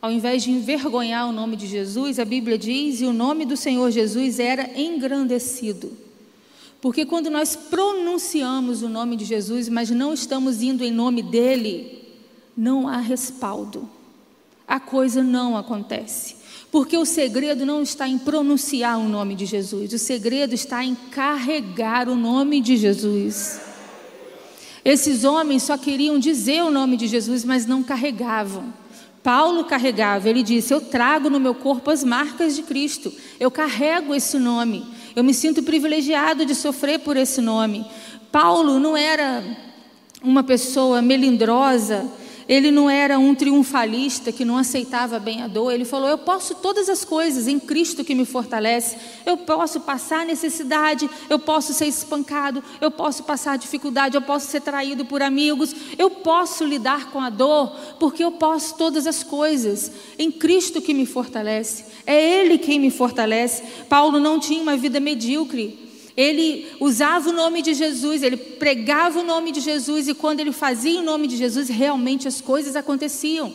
[0.00, 3.56] ao invés de envergonhar o nome de Jesus, a Bíblia diz, e o nome do
[3.56, 5.90] Senhor Jesus era engrandecido.
[6.80, 12.04] Porque quando nós pronunciamos o nome de Jesus, mas não estamos indo em nome dele,
[12.56, 13.88] não há respaldo.
[14.66, 16.36] A coisa não acontece.
[16.70, 20.94] Porque o segredo não está em pronunciar o nome de Jesus, o segredo está em
[20.94, 23.60] carregar o nome de Jesus.
[24.84, 28.72] Esses homens só queriam dizer o nome de Jesus, mas não carregavam.
[29.22, 34.14] Paulo carregava, ele disse: Eu trago no meu corpo as marcas de Cristo, eu carrego
[34.14, 37.86] esse nome, eu me sinto privilegiado de sofrer por esse nome.
[38.30, 39.42] Paulo não era
[40.22, 42.06] uma pessoa melindrosa,
[42.48, 45.70] ele não era um triunfalista que não aceitava bem a dor.
[45.70, 48.96] Ele falou: Eu posso todas as coisas em Cristo que me fortalece.
[49.26, 54.62] Eu posso passar necessidade, eu posso ser espancado, eu posso passar dificuldade, eu posso ser
[54.62, 57.68] traído por amigos, eu posso lidar com a dor,
[58.00, 61.84] porque eu posso todas as coisas em Cristo que me fortalece.
[62.06, 63.62] É Ele quem me fortalece.
[63.90, 65.87] Paulo não tinha uma vida medíocre.
[66.18, 70.50] Ele usava o nome de Jesus, ele pregava o nome de Jesus e quando ele
[70.50, 73.54] fazia o nome de Jesus, realmente as coisas aconteciam.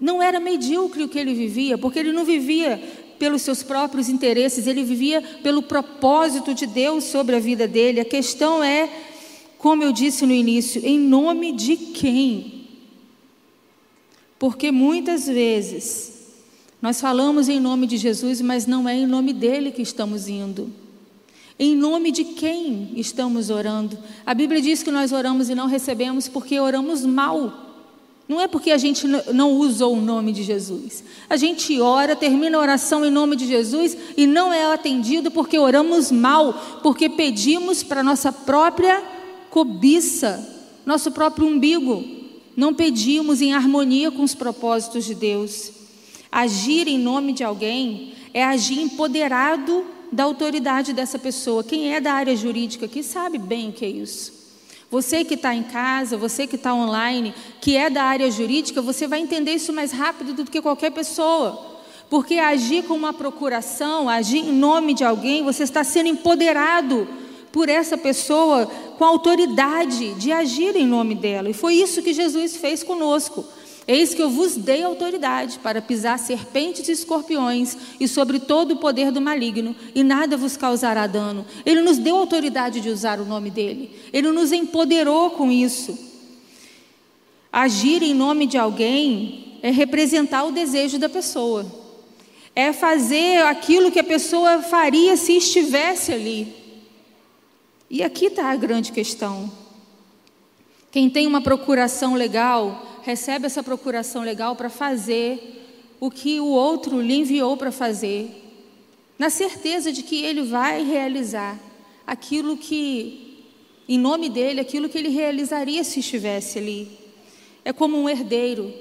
[0.00, 2.80] Não era medíocre o que ele vivia, porque ele não vivia
[3.18, 7.98] pelos seus próprios interesses, ele vivia pelo propósito de Deus sobre a vida dele.
[7.98, 8.88] A questão é,
[9.58, 12.68] como eu disse no início, em nome de quem?
[14.38, 16.36] Porque muitas vezes
[16.80, 20.77] nós falamos em nome de Jesus, mas não é em nome dele que estamos indo.
[21.58, 23.98] Em nome de quem estamos orando?
[24.24, 27.66] A Bíblia diz que nós oramos e não recebemos porque oramos mal.
[28.28, 31.02] Não é porque a gente não usou o nome de Jesus.
[31.28, 35.58] A gente ora, termina a oração em nome de Jesus e não é atendido porque
[35.58, 39.02] oramos mal, porque pedimos para nossa própria
[39.50, 40.46] cobiça,
[40.86, 42.04] nosso próprio umbigo.
[42.56, 45.72] Não pedimos em harmonia com os propósitos de Deus.
[46.30, 51.64] Agir em nome de alguém é agir empoderado da autoridade dessa pessoa.
[51.64, 54.32] Quem é da área jurídica aqui sabe bem o que é isso.
[54.90, 59.06] Você que está em casa, você que está online, que é da área jurídica, você
[59.06, 61.76] vai entender isso mais rápido do que qualquer pessoa.
[62.08, 67.06] Porque agir com uma procuração, agir em nome de alguém, você está sendo empoderado
[67.52, 71.50] por essa pessoa com a autoridade de agir em nome dela.
[71.50, 73.44] E foi isso que Jesus fez conosco.
[73.88, 78.76] Eis que eu vos dei autoridade para pisar serpentes e escorpiões e sobre todo o
[78.76, 81.46] poder do maligno, e nada vos causará dano.
[81.64, 83.90] Ele nos deu autoridade de usar o nome dele.
[84.12, 85.98] Ele nos empoderou com isso.
[87.50, 91.64] Agir em nome de alguém é representar o desejo da pessoa.
[92.54, 96.54] É fazer aquilo que a pessoa faria se estivesse ali.
[97.88, 99.50] E aqui está a grande questão.
[100.90, 107.00] Quem tem uma procuração legal, recebe essa procuração legal para fazer o que o outro
[107.00, 108.30] lhe enviou para fazer,
[109.18, 111.58] na certeza de que ele vai realizar
[112.06, 113.46] aquilo que,
[113.88, 116.98] em nome dele, aquilo que ele realizaria se estivesse ali.
[117.64, 118.74] É como um herdeiro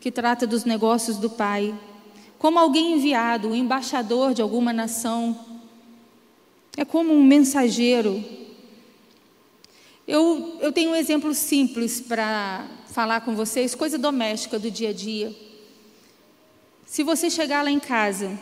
[0.00, 1.78] que trata dos negócios do pai,
[2.38, 5.38] como alguém enviado, um embaixador de alguma nação,
[6.78, 8.24] é como um mensageiro.
[10.08, 14.92] Eu, eu tenho um exemplo simples para falar com vocês, coisa doméstica do dia a
[14.94, 15.30] dia.
[16.86, 18.38] Se você chegar lá em casa,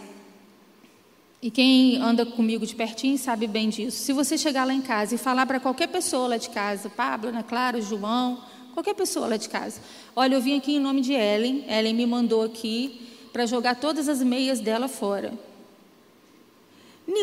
[1.42, 5.16] e quem anda comigo de pertinho sabe bem disso, se você chegar lá em casa
[5.16, 9.36] e falar para qualquer pessoa lá de casa, Pablo, Ana Clara, João, qualquer pessoa lá
[9.36, 9.80] de casa,
[10.14, 14.08] olha, eu vim aqui em nome de Ellen, Ellen me mandou aqui para jogar todas
[14.08, 15.36] as meias dela fora.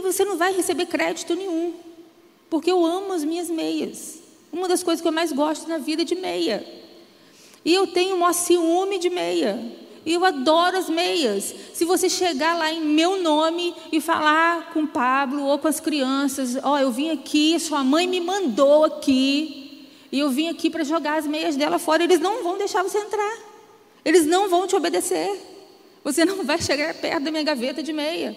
[0.04, 1.76] Você não vai receber crédito nenhum,
[2.50, 4.20] porque eu amo as minhas meias.
[4.52, 6.81] Uma das coisas que eu mais gosto na vida é de meia.
[7.64, 9.60] E eu tenho um ciúme de meia.
[10.06, 11.54] E eu adoro as meias.
[11.74, 16.58] Se você chegar lá em meu nome e falar com Pablo ou com as crianças,
[16.64, 20.84] ó, oh, eu vim aqui, sua mãe me mandou aqui, e eu vim aqui para
[20.84, 23.38] jogar as meias dela fora, eles não vão deixar você entrar.
[24.04, 25.40] Eles não vão te obedecer.
[26.04, 28.36] Você não vai chegar perto da minha gaveta de meia.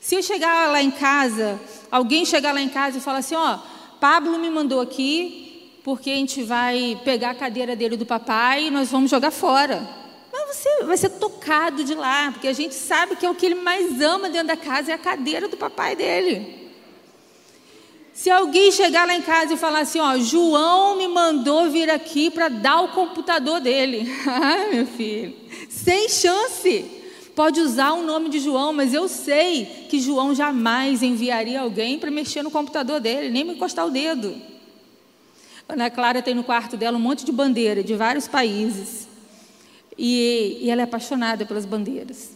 [0.00, 1.60] Se eu chegar lá em casa,
[1.90, 5.53] alguém chegar lá em casa e falar assim, ó, oh, Pablo me mandou aqui,
[5.84, 9.86] porque a gente vai pegar a cadeira dele do papai e nós vamos jogar fora.
[10.32, 13.44] Mas você vai ser tocado de lá, porque a gente sabe que é o que
[13.44, 16.72] ele mais ama dentro da casa é a cadeira do papai dele.
[18.14, 22.30] Se alguém chegar lá em casa e falar assim, ó, João me mandou vir aqui
[22.30, 24.10] para dar o computador dele.
[24.26, 25.36] ah, meu filho,
[25.68, 27.02] sem chance.
[27.34, 32.10] Pode usar o nome de João, mas eu sei que João jamais enviaria alguém para
[32.10, 34.53] mexer no computador dele, nem me encostar o dedo.
[35.68, 39.08] Ana Clara tem no quarto dela um monte de bandeira de vários países.
[39.96, 42.30] E, e ela é apaixonada pelas bandeiras.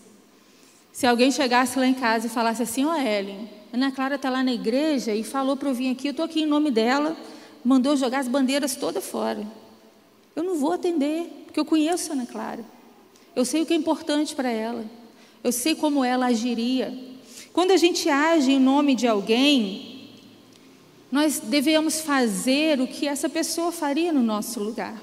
[0.93, 4.31] Se alguém chegasse lá em casa e falasse assim, ó oh, Ellen, Ana Clara está
[4.31, 7.17] lá na igreja e falou para eu vir aqui, eu estou aqui em nome dela,
[7.65, 9.47] mandou jogar as bandeiras todas fora.
[10.35, 12.65] Eu não vou atender, porque eu conheço a Ana Clara.
[13.37, 14.85] Eu sei o que é importante para ela.
[15.45, 16.97] Eu sei como ela agiria.
[17.53, 19.98] Quando a gente age em nome de alguém,
[21.11, 25.03] nós devemos fazer o que essa pessoa faria no nosso lugar.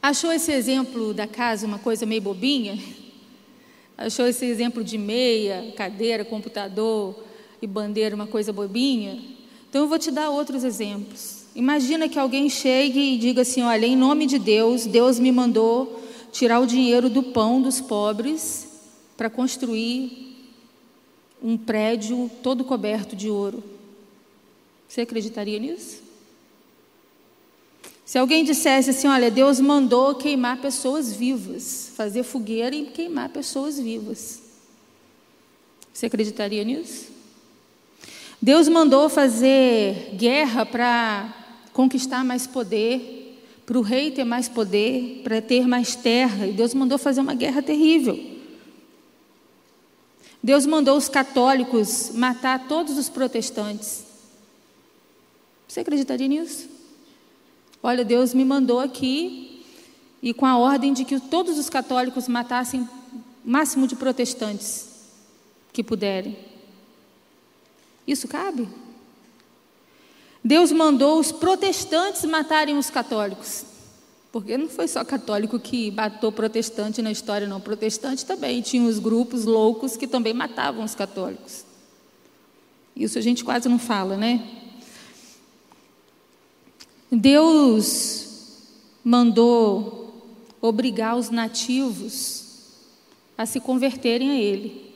[0.00, 2.78] Achou esse exemplo da casa uma coisa meio bobinha?
[3.96, 7.24] Achou esse exemplo de meia, cadeira, computador
[7.60, 9.20] e bandeira uma coisa bobinha?
[9.68, 11.46] Então eu vou te dar outros exemplos.
[11.54, 16.02] Imagina que alguém chegue e diga assim: Olha, em nome de Deus, Deus me mandou
[16.30, 18.68] tirar o dinheiro do pão dos pobres
[19.16, 20.36] para construir
[21.42, 23.73] um prédio todo coberto de ouro.
[24.94, 26.00] Você acreditaria nisso?
[28.04, 33.76] Se alguém dissesse assim: Olha, Deus mandou queimar pessoas vivas, fazer fogueira e queimar pessoas
[33.76, 34.40] vivas.
[35.92, 37.08] Você acreditaria nisso?
[38.40, 45.42] Deus mandou fazer guerra para conquistar mais poder, para o rei ter mais poder, para
[45.42, 48.16] ter mais terra, e Deus mandou fazer uma guerra terrível.
[50.40, 54.13] Deus mandou os católicos matar todos os protestantes.
[55.74, 56.68] Você acreditaria nisso?
[57.82, 59.60] Olha, Deus me mandou aqui
[60.22, 62.88] e com a ordem de que todos os católicos matassem o
[63.44, 64.86] máximo de protestantes
[65.72, 66.38] que puderem.
[68.06, 68.68] Isso cabe?
[70.44, 73.64] Deus mandou os protestantes matarem os católicos.
[74.30, 77.60] Porque não foi só católico que matou protestante na história, não.
[77.60, 81.64] Protestante também tinha os grupos loucos que também matavam os católicos.
[82.94, 84.60] Isso a gente quase não fala, né?
[87.14, 88.24] Deus
[89.02, 90.22] mandou
[90.60, 92.44] obrigar os nativos
[93.36, 94.92] a se converterem a Ele.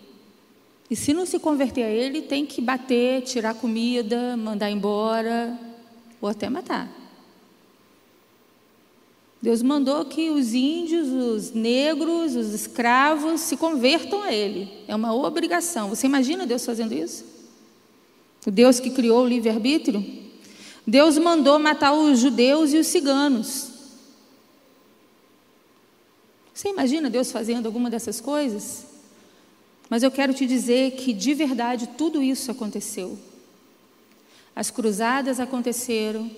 [0.91, 5.59] E se não se converter a Ele, tem que bater, tirar comida, mandar embora
[6.21, 6.89] ou até matar.
[9.41, 14.69] Deus mandou que os índios, os negros, os escravos se convertam a Ele.
[14.89, 15.91] É uma obrigação.
[15.91, 17.25] Você imagina Deus fazendo isso?
[18.47, 20.28] O Deus que criou o livre-arbítrio?
[20.89, 23.69] Deus mandou matar os judeus e os ciganos.
[26.55, 28.87] Você imagina Deus fazendo alguma dessas coisas?
[29.91, 33.19] Mas eu quero te dizer que de verdade tudo isso aconteceu.
[34.57, 36.31] As cruzadas aconteceram,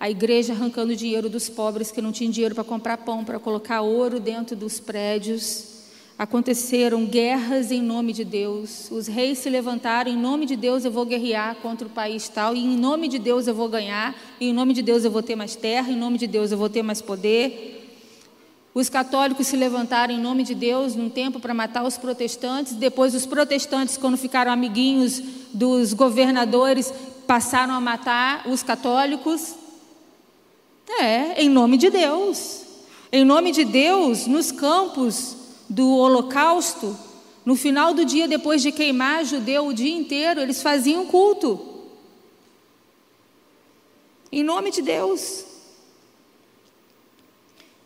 [0.00, 3.82] a igreja arrancando dinheiro dos pobres que não tinham dinheiro para comprar pão, para colocar
[3.82, 5.75] ouro dentro dos prédios.
[6.18, 8.90] Aconteceram guerras em nome de Deus.
[8.90, 12.54] Os reis se levantaram, em nome de Deus eu vou guerrear contra o país tal,
[12.54, 15.36] e em nome de Deus eu vou ganhar, em nome de Deus eu vou ter
[15.36, 18.00] mais terra, em nome de Deus eu vou ter mais poder.
[18.72, 22.74] Os católicos se levantaram em nome de Deus num tempo para matar os protestantes.
[22.74, 25.22] Depois, os protestantes, quando ficaram amiguinhos
[25.52, 26.92] dos governadores,
[27.26, 29.54] passaram a matar os católicos.
[30.98, 32.62] É, em nome de Deus.
[33.12, 36.96] Em nome de Deus, nos campos do Holocausto,
[37.44, 41.60] no final do dia, depois de queimar judeu o dia inteiro, eles faziam culto.
[44.32, 45.44] Em nome de Deus.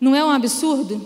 [0.01, 1.05] Não é um absurdo?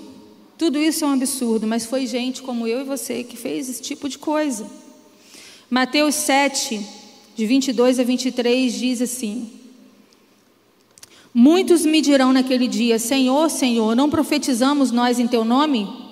[0.57, 3.83] Tudo isso é um absurdo, mas foi gente como eu e você que fez esse
[3.83, 4.71] tipo de coisa.
[5.69, 6.87] Mateus 7,
[7.35, 9.51] de 22 a 23, diz assim:
[11.35, 16.04] Muitos me dirão naquele dia: Senhor, Senhor, não profetizamos nós em teu nome?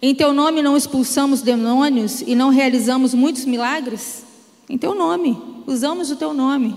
[0.00, 4.24] Em teu nome não expulsamos demônios e não realizamos muitos milagres?
[4.68, 6.74] Em teu nome, usamos o teu nome.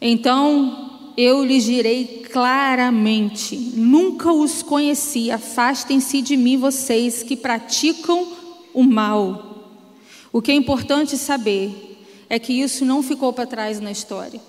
[0.00, 8.28] Então eu lhes direi claramente: nunca os conheci, afastem-se de mim, vocês que praticam
[8.72, 9.52] o mal.
[10.32, 11.96] O que é importante saber
[12.28, 14.40] é que isso não ficou para trás na história.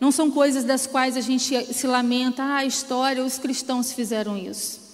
[0.00, 4.36] Não são coisas das quais a gente se lamenta, ah, a história, os cristãos fizeram
[4.36, 4.87] isso.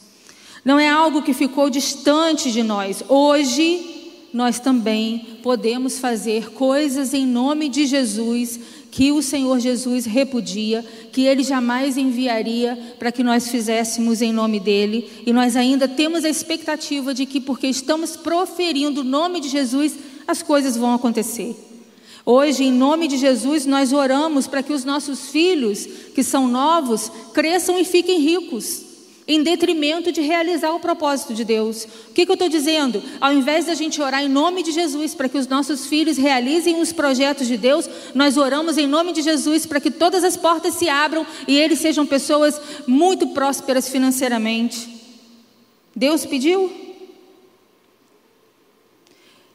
[0.65, 3.05] Não é algo que ficou distante de nós.
[3.09, 3.95] Hoje,
[4.33, 8.59] nós também podemos fazer coisas em nome de Jesus
[8.91, 14.61] que o Senhor Jesus repudia, que ele jamais enviaria para que nós fizéssemos em nome
[14.61, 19.49] dele, e nós ainda temos a expectativa de que, porque estamos proferindo o nome de
[19.49, 19.95] Jesus,
[20.29, 21.57] as coisas vão acontecer.
[22.25, 27.11] Hoje, em nome de Jesus, nós oramos para que os nossos filhos, que são novos,
[27.33, 28.84] cresçam e fiquem ricos,
[29.27, 31.85] em detrimento de realizar o propósito de Deus.
[32.11, 33.03] O que, que eu estou dizendo?
[33.21, 36.81] Ao invés da gente orar em nome de Jesus para que os nossos filhos realizem
[36.81, 40.75] os projetos de Deus, nós oramos em nome de Jesus para que todas as portas
[40.75, 44.89] se abram e eles sejam pessoas muito prósperas financeiramente.
[45.97, 46.71] Deus pediu?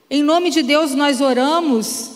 [0.10, 2.10] Em nome de Deus, nós oramos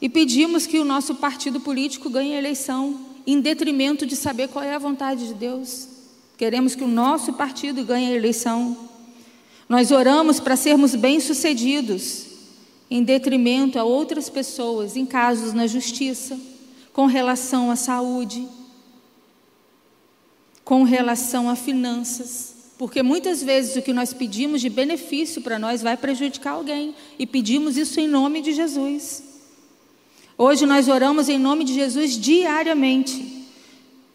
[0.00, 4.64] e pedimos que o nosso partido político ganhe a eleição, em detrimento de saber qual
[4.64, 5.97] é a vontade de Deus.
[6.38, 8.78] Queremos que o nosso partido ganhe a eleição.
[9.68, 12.26] Nós oramos para sermos bem-sucedidos,
[12.88, 16.38] em detrimento a outras pessoas, em casos na justiça,
[16.92, 18.46] com relação à saúde,
[20.64, 22.54] com relação a finanças.
[22.78, 27.26] Porque muitas vezes o que nós pedimos de benefício para nós vai prejudicar alguém, e
[27.26, 29.24] pedimos isso em nome de Jesus.
[30.38, 33.37] Hoje nós oramos em nome de Jesus diariamente,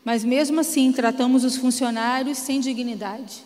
[0.03, 3.43] mas mesmo assim tratamos os funcionários sem dignidade.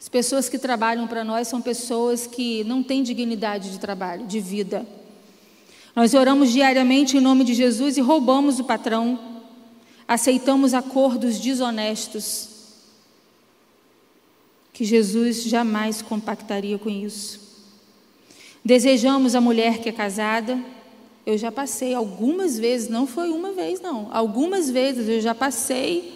[0.00, 4.40] As pessoas que trabalham para nós são pessoas que não têm dignidade de trabalho, de
[4.40, 4.86] vida.
[5.94, 9.18] Nós oramos diariamente em nome de Jesus e roubamos o patrão,
[10.06, 12.50] aceitamos acordos desonestos,
[14.72, 17.40] que Jesus jamais compactaria com isso.
[18.64, 20.62] Desejamos a mulher que é casada,
[21.26, 24.08] eu já passei algumas vezes, não foi uma vez, não.
[24.12, 26.14] Algumas vezes eu já passei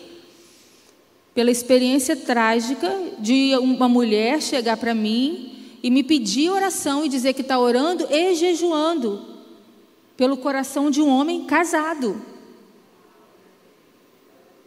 [1.34, 7.32] pela experiência trágica de uma mulher chegar para mim e me pedir oração e dizer
[7.32, 9.26] que está orando e jejuando
[10.16, 12.24] pelo coração de um homem casado.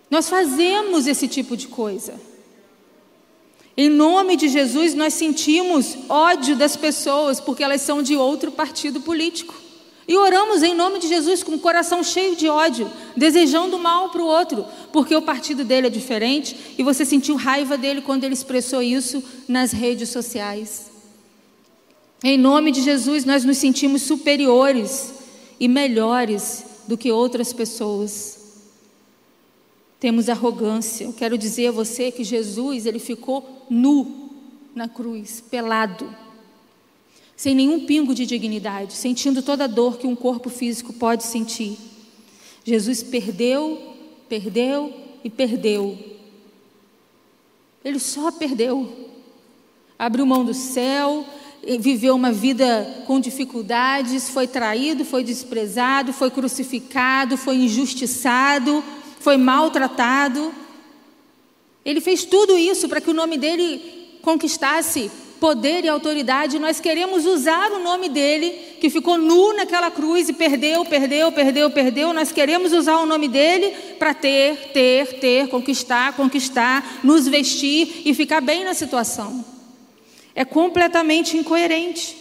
[0.09, 2.19] Nós fazemos esse tipo de coisa.
[3.77, 8.99] Em nome de Jesus, nós sentimos ódio das pessoas porque elas são de outro partido
[8.99, 9.62] político.
[10.07, 14.21] E oramos em nome de Jesus com o coração cheio de ódio, desejando mal para
[14.21, 18.33] o outro, porque o partido dele é diferente e você sentiu raiva dele quando ele
[18.33, 20.91] expressou isso nas redes sociais.
[22.21, 25.13] Em nome de Jesus, nós nos sentimos superiores
[25.59, 28.39] e melhores do que outras pessoas.
[29.99, 31.05] Temos arrogância.
[31.05, 34.31] Eu quero dizer a você que Jesus, ele ficou nu
[34.75, 36.22] na cruz, pelado
[37.35, 41.77] sem nenhum pingo de dignidade, sentindo toda a dor que um corpo físico pode sentir.
[42.63, 43.95] Jesus perdeu,
[44.29, 44.93] perdeu
[45.23, 45.97] e perdeu
[47.83, 49.11] Ele só perdeu.
[49.97, 51.25] Abriu mão do céu,
[51.79, 58.83] viveu uma vida com dificuldades, foi traído, foi desprezado, foi crucificado, foi injustiçado,
[59.19, 60.53] foi maltratado.
[61.85, 65.11] Ele fez tudo isso para que o nome dele conquistasse
[65.43, 66.57] poder e autoridade.
[66.57, 71.69] Nós queremos usar o nome dele, que ficou nu naquela cruz e perdeu, perdeu, perdeu,
[71.69, 72.13] perdeu.
[72.13, 78.13] Nós queremos usar o nome dele para ter, ter, ter, conquistar, conquistar, nos vestir e
[78.13, 79.43] ficar bem na situação.
[80.33, 82.15] É completamente incoerente.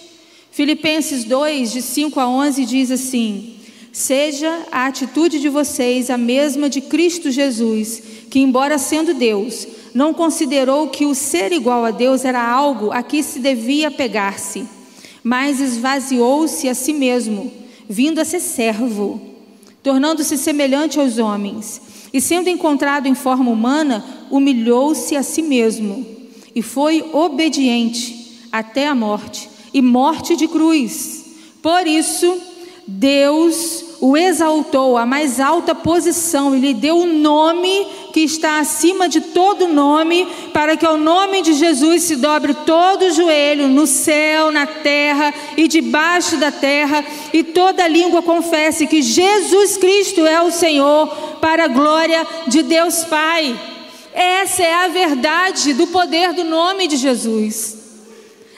[0.51, 3.55] Filipenses 2, de 5 a 11, diz assim:
[3.93, 10.15] Seja a atitude de vocês a mesma de Cristo Jesus, que, embora sendo Deus, não
[10.15, 14.67] considerou que o ser igual a Deus era algo a que se devia pegar-se,
[15.23, 17.53] mas esvaziou-se a si mesmo,
[17.89, 19.21] vindo a ser servo,
[19.83, 21.81] tornando-se semelhante aos homens,
[22.13, 26.07] e sendo encontrado em forma humana, humilhou-se a si mesmo
[26.55, 31.25] e foi obediente até a morte e morte de cruz.
[31.63, 32.39] Por isso,
[32.87, 38.59] Deus o exaltou à mais alta posição e lhe deu o um nome que está
[38.59, 43.69] acima de todo nome, para que ao nome de Jesus se dobre todo o joelho
[43.69, 50.27] no céu, na terra e debaixo da terra, e toda língua confesse que Jesus Cristo
[50.27, 51.07] é o Senhor,
[51.41, 53.57] para a glória de Deus Pai.
[54.13, 57.79] Essa é a verdade do poder do nome de Jesus.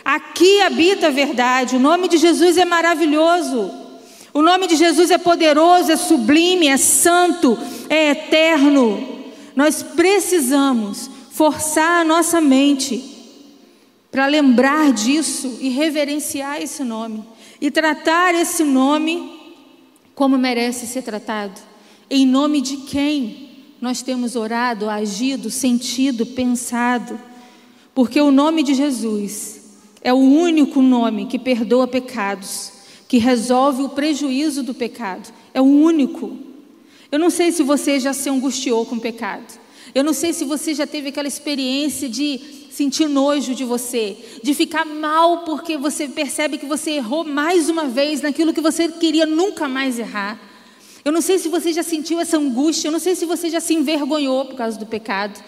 [0.03, 1.77] Aqui habita a verdade.
[1.77, 3.84] O nome de Jesus é maravilhoso.
[4.35, 7.57] O nome de Jesus é poderoso, é sublime, é santo,
[7.89, 9.25] é eterno.
[9.57, 13.03] Nós precisamos forçar a nossa mente
[14.11, 17.25] para lembrar disso e reverenciar esse nome
[17.61, 19.41] e tratar esse nome
[20.15, 21.61] como merece ser tratado.
[22.11, 23.45] Em nome de quem?
[23.85, 27.21] nós temos orado, agido, sentido, pensado,
[27.95, 29.61] porque o nome de Jesus
[30.01, 32.73] é o único nome que perdoa pecados,
[33.15, 35.33] que resolve o prejuízo do pecado.
[35.55, 36.37] É o único.
[37.13, 39.57] Eu não sei se você já se angustiou com o pecado.
[39.95, 42.41] Eu não sei se você já teve aquela experiência de
[42.73, 47.87] sentir nojo de você, de ficar mal porque você percebe que você errou mais uma
[47.87, 50.37] vez naquilo que você queria nunca mais errar.
[51.05, 53.61] Eu não sei se você já sentiu essa angústia, eu não sei se você já
[53.61, 55.41] se envergonhou por causa do pecado.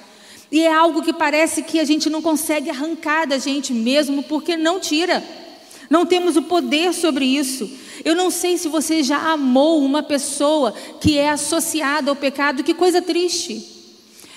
[0.52, 4.56] E é algo que parece que a gente não consegue arrancar da gente mesmo, porque
[4.56, 5.20] não tira.
[5.88, 7.70] Não temos o poder sobre isso.
[8.04, 12.74] Eu não sei se você já amou uma pessoa que é associada ao pecado, que
[12.74, 13.76] coisa triste.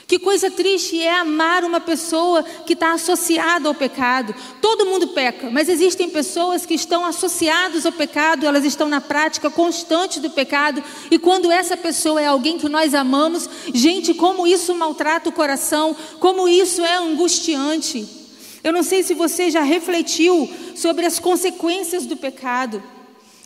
[0.09, 4.33] Que coisa triste é amar uma pessoa que está associada ao pecado.
[4.59, 9.51] Todo mundo peca, mas existem pessoas que estão associadas ao pecado, elas estão na prática
[9.51, 10.83] constante do pecado.
[11.11, 15.95] E quando essa pessoa é alguém que nós amamos, gente, como isso maltrata o coração,
[16.19, 18.18] como isso é angustiante.
[18.63, 22.81] Eu não sei se você já refletiu sobre as consequências do pecado,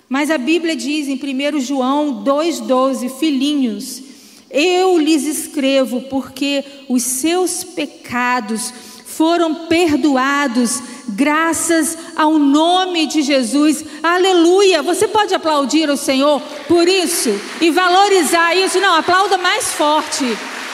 [0.10, 4.02] mas a Bíblia diz em 1 João 2,12: Filhinhos.
[4.50, 8.72] Eu lhes escrevo porque os seus pecados
[9.04, 13.84] foram perdoados graças ao nome de Jesus.
[14.02, 14.82] Aleluia!
[14.82, 17.30] Você pode aplaudir o Senhor por isso
[17.62, 18.80] e valorizar isso?
[18.80, 20.26] Não, aplauda mais forte,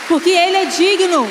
[0.08, 1.28] porque Ele é digno.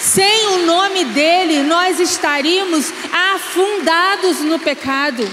[0.00, 5.28] Sem o nome dele, nós estaríamos afundados no pecado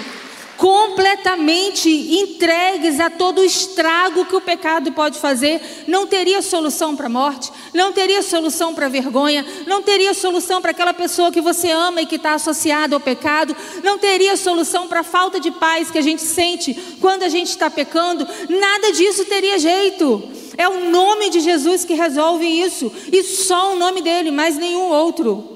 [0.57, 7.07] completamente entregues a todo o estrago que o pecado pode fazer, não teria solução para
[7.07, 11.41] a morte, não teria solução para a vergonha, não teria solução para aquela pessoa que
[11.41, 15.51] você ama e que está associada ao pecado, não teria solução para a falta de
[15.51, 20.44] paz que a gente sente quando a gente está pecando, nada disso teria jeito.
[20.57, 24.89] É o nome de Jesus que resolve isso, e só o nome dele, mais nenhum
[24.89, 25.55] outro.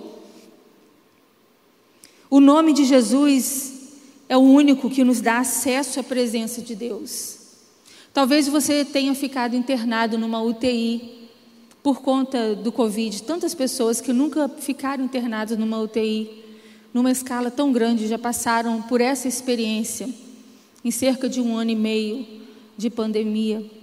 [2.30, 3.74] O nome de Jesus
[4.28, 7.38] é o único que nos dá acesso à presença de Deus.
[8.14, 11.28] Talvez você tenha ficado internado numa UTI
[11.82, 13.24] por conta do Covid.
[13.24, 16.44] Tantas pessoas que nunca ficaram internadas numa UTI,
[16.94, 20.10] numa escala tão grande, já passaram por essa experiência
[20.84, 22.28] em cerca de um ano e meio
[22.78, 23.79] de pandemia.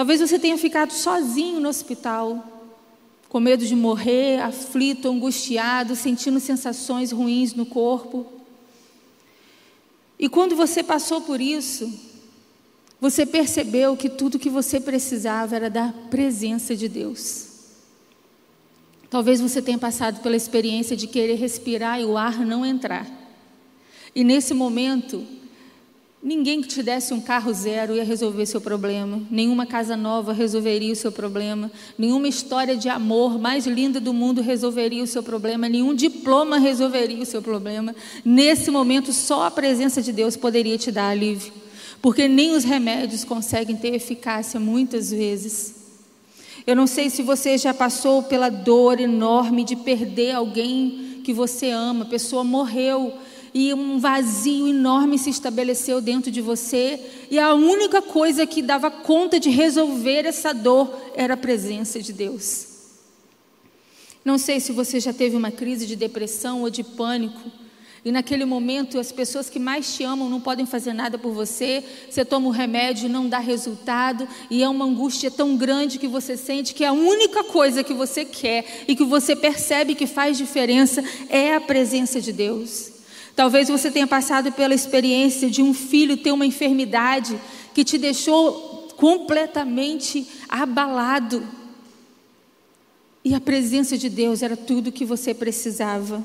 [0.00, 2.72] Talvez você tenha ficado sozinho no hospital,
[3.28, 8.24] com medo de morrer, aflito, angustiado, sentindo sensações ruins no corpo.
[10.18, 11.92] E quando você passou por isso,
[12.98, 17.48] você percebeu que tudo que você precisava era da presença de Deus.
[19.10, 23.06] Talvez você tenha passado pela experiência de querer respirar e o ar não entrar.
[24.14, 25.26] E nesse momento,
[26.22, 30.92] Ninguém que te desse um carro zero ia resolver seu problema, nenhuma casa nova resolveria
[30.92, 35.66] o seu problema, nenhuma história de amor mais linda do mundo resolveria o seu problema,
[35.66, 37.96] nenhum diploma resolveria o seu problema.
[38.22, 41.54] Nesse momento, só a presença de Deus poderia te dar alívio,
[42.02, 45.74] porque nem os remédios conseguem ter eficácia muitas vezes.
[46.66, 51.70] Eu não sei se você já passou pela dor enorme de perder alguém que você
[51.70, 53.14] ama, a pessoa morreu
[53.52, 57.00] e um vazio enorme se estabeleceu dentro de você,
[57.30, 62.12] e a única coisa que dava conta de resolver essa dor era a presença de
[62.12, 62.68] Deus.
[64.24, 67.50] Não sei se você já teve uma crise de depressão ou de pânico,
[68.02, 71.84] e naquele momento as pessoas que mais te amam não podem fazer nada por você,
[72.08, 76.08] você toma o remédio e não dá resultado, e é uma angústia tão grande que
[76.08, 80.38] você sente que a única coisa que você quer e que você percebe que faz
[80.38, 82.99] diferença é a presença de Deus.
[83.40, 87.40] Talvez você tenha passado pela experiência de um filho ter uma enfermidade
[87.72, 91.42] que te deixou completamente abalado.
[93.24, 96.22] E a presença de Deus era tudo que você precisava.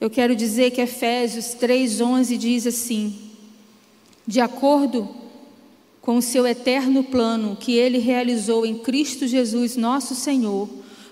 [0.00, 3.18] Eu quero dizer que Efésios 3:11 diz assim:
[4.26, 5.06] De acordo
[6.00, 10.66] com o seu eterno plano que ele realizou em Cristo Jesus, nosso Senhor,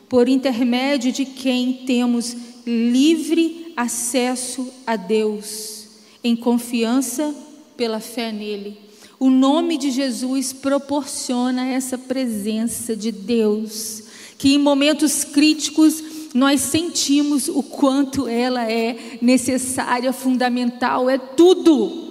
[0.09, 2.35] por intermédio de quem temos
[2.66, 5.85] livre acesso a Deus
[6.25, 7.33] em confiança
[7.77, 8.77] pela fé nele.
[9.21, 14.03] O nome de Jesus proporciona essa presença de Deus,
[14.37, 16.03] que em momentos críticos
[16.35, 22.09] nós sentimos o quanto ela é necessária, fundamental, é tudo.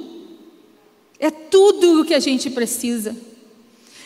[1.19, 3.13] É tudo o que a gente precisa.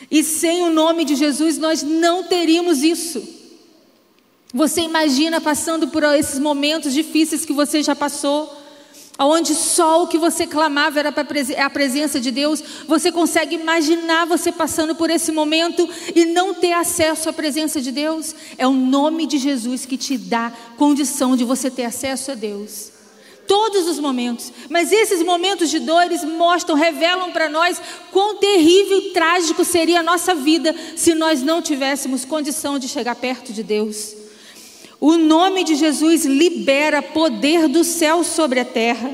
[0.09, 3.40] E sem o nome de Jesus nós não teríamos isso.
[4.53, 8.61] Você imagina passando por esses momentos difíceis que você já passou,
[9.17, 11.25] onde só o que você clamava era para
[11.63, 12.61] a presença de Deus.
[12.85, 17.91] Você consegue imaginar você passando por esse momento e não ter acesso à presença de
[17.91, 18.35] Deus?
[18.57, 22.91] É o nome de Jesus que te dá condição de você ter acesso a Deus.
[23.47, 29.09] Todos os momentos, mas esses momentos de dores mostram, revelam para nós quão terrível e
[29.11, 34.20] trágico seria a nossa vida se nós não tivéssemos condição de chegar perto de Deus.
[35.01, 39.11] O nome de Jesus libera poder do céu sobre a terra.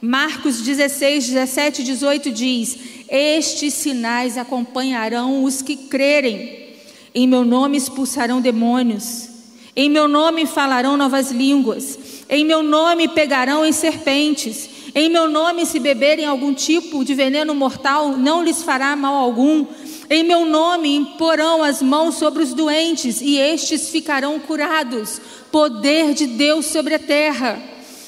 [0.00, 2.78] Marcos 16, 17 e 18 diz:
[3.10, 6.76] Estes sinais acompanharão os que crerem.
[7.12, 9.28] Em meu nome expulsarão demônios.
[9.74, 11.98] Em meu nome falarão novas línguas.
[12.30, 14.76] Em meu nome pegarão em serpentes.
[14.94, 19.66] Em meu nome, se beberem algum tipo de veneno mortal, não lhes fará mal algum.
[20.08, 25.20] Em meu nome imporão as mãos sobre os doentes e estes ficarão curados.
[25.50, 27.60] Poder de Deus sobre a terra.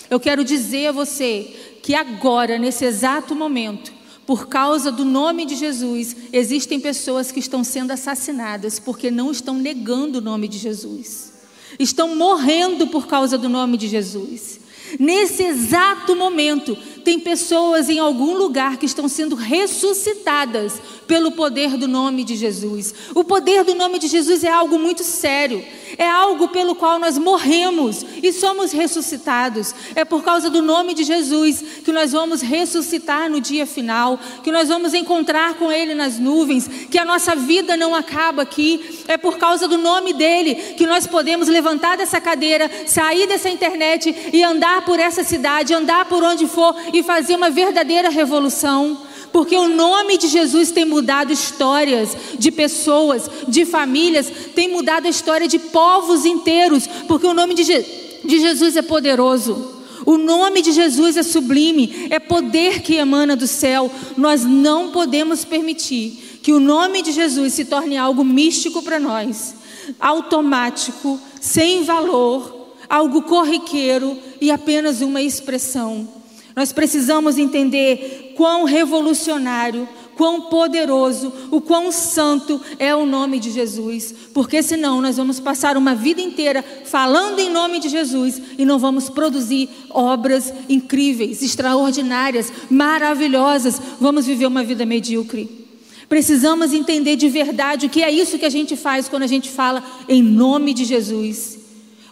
[0.08, 3.92] Eu quero dizer a você que agora, nesse exato momento,
[4.26, 9.54] por causa do nome de Jesus, existem pessoas que estão sendo assassinadas porque não estão
[9.54, 11.32] negando o nome de Jesus.
[11.78, 14.60] Estão morrendo por causa do nome de Jesus.
[14.98, 21.88] Nesse exato momento, tem pessoas em algum lugar que estão sendo ressuscitadas pelo poder do
[21.88, 22.94] nome de Jesus.
[23.14, 25.64] O poder do nome de Jesus é algo muito sério,
[25.96, 29.74] é algo pelo qual nós morremos e somos ressuscitados.
[29.94, 34.52] É por causa do nome de Jesus que nós vamos ressuscitar no dia final, que
[34.52, 39.02] nós vamos encontrar com Ele nas nuvens, que a nossa vida não acaba aqui.
[39.08, 44.14] É por causa do nome dele que nós podemos levantar dessa cadeira, sair dessa internet
[44.30, 48.98] e andar por essa cidade, andar por onde for e fazer uma verdadeira revolução.
[49.32, 55.10] Porque o nome de Jesus tem mudado histórias de pessoas, de famílias, tem mudado a
[55.10, 56.86] história de povos inteiros.
[57.06, 57.84] Porque o nome de, Je
[58.24, 59.76] de Jesus é poderoso.
[60.06, 63.90] O nome de Jesus é sublime, é poder que emana do céu.
[64.16, 69.54] Nós não podemos permitir que o nome de Jesus se torne algo místico para nós,
[70.00, 76.17] automático, sem valor, algo corriqueiro e apenas uma expressão.
[76.58, 84.12] Nós precisamos entender quão revolucionário, quão poderoso, o quão santo é o nome de Jesus,
[84.34, 88.76] porque senão nós vamos passar uma vida inteira falando em nome de Jesus e não
[88.76, 95.68] vamos produzir obras incríveis, extraordinárias, maravilhosas, vamos viver uma vida medíocre.
[96.08, 99.48] Precisamos entender de verdade o que é isso que a gente faz quando a gente
[99.48, 101.56] fala em nome de Jesus.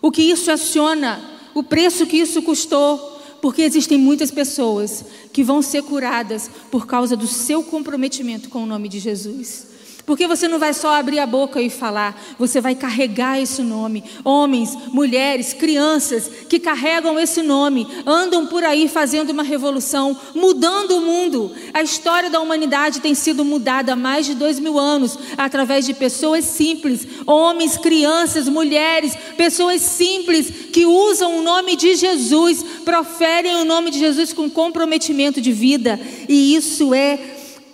[0.00, 1.20] O que isso aciona,
[1.52, 3.15] o preço que isso custou,
[3.46, 8.66] porque existem muitas pessoas que vão ser curadas por causa do seu comprometimento com o
[8.66, 9.68] nome de Jesus.
[10.06, 14.04] Porque você não vai só abrir a boca e falar, você vai carregar esse nome.
[14.24, 21.00] Homens, mulheres, crianças que carregam esse nome, andam por aí fazendo uma revolução, mudando o
[21.00, 21.50] mundo.
[21.74, 25.92] A história da humanidade tem sido mudada há mais de dois mil anos através de
[25.92, 33.64] pessoas simples, homens, crianças, mulheres, pessoas simples que usam o nome de Jesus, proferem o
[33.64, 35.98] nome de Jesus com comprometimento de vida.
[36.28, 37.18] E isso é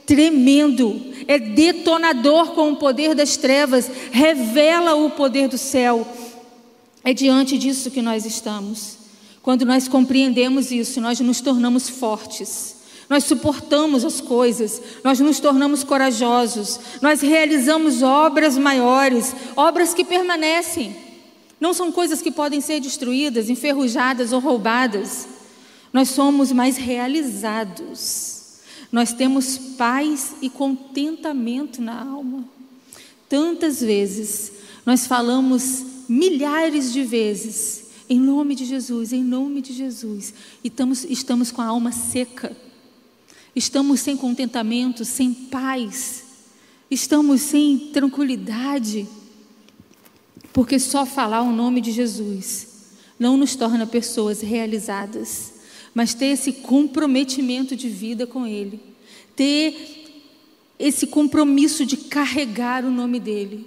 [0.07, 6.07] tremendo é detonador com o poder das trevas, revela o poder do céu.
[7.05, 8.99] É diante disso que nós estamos.
[9.43, 12.77] Quando nós compreendemos isso, nós nos tornamos fortes.
[13.09, 20.97] Nós suportamos as coisas, nós nos tornamos corajosos, nós realizamos obras maiores, obras que permanecem.
[21.61, 25.29] Não são coisas que podem ser destruídas, enferrujadas ou roubadas.
[25.93, 28.32] Nós somos mais realizados.
[28.93, 32.45] Nós temos paz e contentamento na alma.
[33.27, 34.53] Tantas vezes
[34.85, 41.05] nós falamos milhares de vezes em nome de Jesus, em nome de Jesus, e estamos,
[41.05, 42.55] estamos com a alma seca,
[43.57, 46.25] estamos sem contentamento, sem paz,
[46.91, 49.09] estamos sem tranquilidade,
[50.53, 52.67] porque só falar o nome de Jesus
[53.19, 55.52] não nos torna pessoas realizadas
[55.95, 58.81] mas ter esse comprometimento de vida com Ele,
[59.37, 60.03] ter
[60.79, 63.67] esse compromisso de carregar o nome dEle,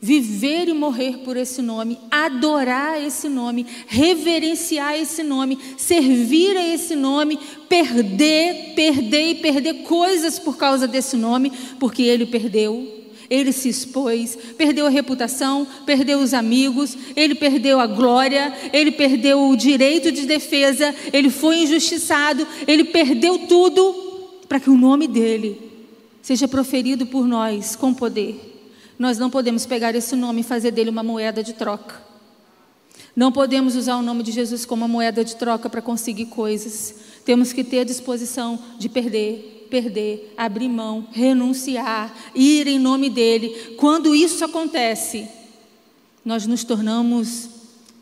[0.00, 6.96] viver e morrer por esse nome, adorar esse nome, reverenciar esse nome, servir a esse
[6.96, 7.38] nome,
[7.68, 12.99] perder, perder e perder coisas por causa desse nome, porque Ele perdeu
[13.30, 19.48] ele se expôs, perdeu a reputação, perdeu os amigos, ele perdeu a glória, ele perdeu
[19.48, 23.94] o direito de defesa, ele foi injustiçado, ele perdeu tudo
[24.48, 25.70] para que o nome dele
[26.20, 28.48] seja proferido por nós com poder.
[28.98, 32.02] Nós não podemos pegar esse nome e fazer dele uma moeda de troca.
[33.14, 36.96] Não podemos usar o nome de Jesus como uma moeda de troca para conseguir coisas.
[37.24, 43.74] Temos que ter a disposição de perder, perder, abrir mão, renunciar, ir em nome dele.
[43.78, 45.28] Quando isso acontece,
[46.24, 47.48] nós nos tornamos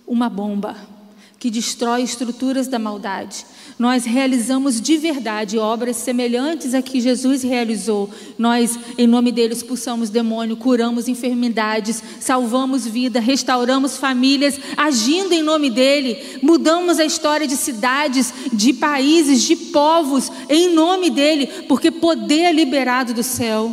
[0.06, 0.97] uma bomba
[1.38, 3.46] que destrói estruturas da maldade.
[3.78, 8.10] Nós realizamos de verdade obras semelhantes a que Jesus realizou.
[8.36, 15.70] Nós, em nome dele, expulsamos demônio, curamos enfermidades, salvamos vida, restauramos famílias, agindo em nome
[15.70, 22.42] dele, mudamos a história de cidades, de países, de povos, em nome dele, porque poder
[22.42, 23.66] é liberado do céu.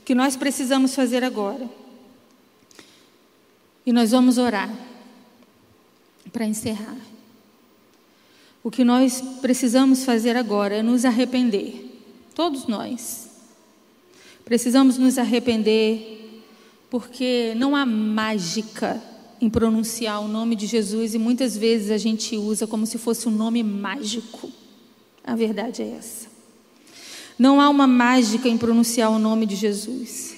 [0.00, 1.68] O que nós precisamos fazer agora?
[3.84, 4.89] E nós vamos orar
[6.32, 6.96] para encerrar.
[8.62, 12.02] O que nós precisamos fazer agora é nos arrepender,
[12.34, 13.30] todos nós.
[14.44, 16.42] Precisamos nos arrepender,
[16.90, 19.02] porque não há mágica
[19.40, 23.28] em pronunciar o nome de Jesus e muitas vezes a gente usa como se fosse
[23.28, 24.50] um nome mágico.
[25.24, 26.28] A verdade é essa.
[27.38, 30.36] Não há uma mágica em pronunciar o nome de Jesus.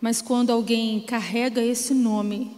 [0.00, 2.56] Mas quando alguém carrega esse nome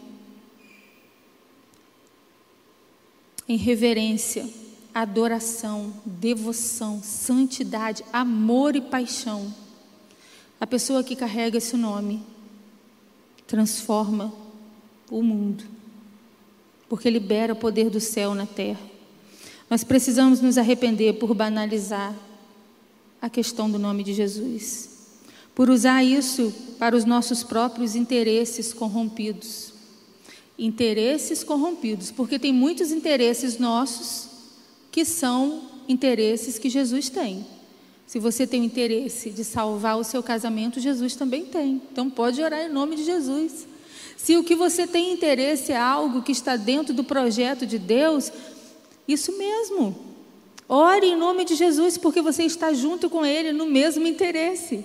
[3.52, 4.48] em reverência,
[4.94, 9.54] adoração, devoção, santidade, amor e paixão.
[10.58, 12.22] A pessoa que carrega esse nome
[13.46, 14.32] transforma
[15.10, 15.64] o mundo,
[16.88, 18.80] porque libera o poder do céu na terra.
[19.68, 22.16] Nós precisamos nos arrepender por banalizar
[23.20, 24.88] a questão do nome de Jesus,
[25.54, 29.72] por usar isso para os nossos próprios interesses corrompidos
[30.64, 34.28] interesses corrompidos, porque tem muitos interesses nossos
[34.93, 37.44] que são interesses que Jesus tem.
[38.06, 41.82] Se você tem o interesse de salvar o seu casamento, Jesus também tem.
[41.90, 43.66] Então pode orar em nome de Jesus.
[44.16, 48.30] Se o que você tem interesse é algo que está dentro do projeto de Deus,
[49.09, 49.97] isso mesmo.
[50.68, 54.84] Ore em nome de Jesus, porque você está junto com Ele no mesmo interesse.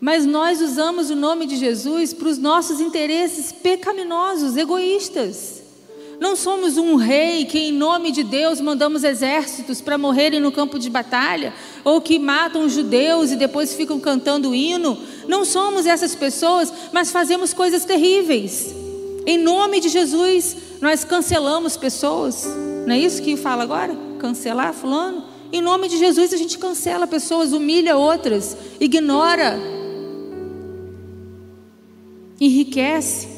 [0.00, 5.62] Mas nós usamos o nome de Jesus para os nossos interesses pecaminosos, egoístas.
[6.20, 10.78] Não somos um rei que, em nome de Deus, mandamos exércitos para morrerem no campo
[10.78, 11.52] de batalha,
[11.84, 14.98] ou que matam judeus e depois ficam cantando hino.
[15.28, 18.74] Não somos essas pessoas, mas fazemos coisas terríveis.
[19.26, 22.46] Em nome de Jesus, nós cancelamos pessoas.
[22.86, 23.96] Não é isso que fala agora?
[24.18, 25.24] Cancelar fulano?
[25.52, 29.77] Em nome de Jesus, a gente cancela pessoas, humilha outras, ignora
[32.40, 33.28] enriquece,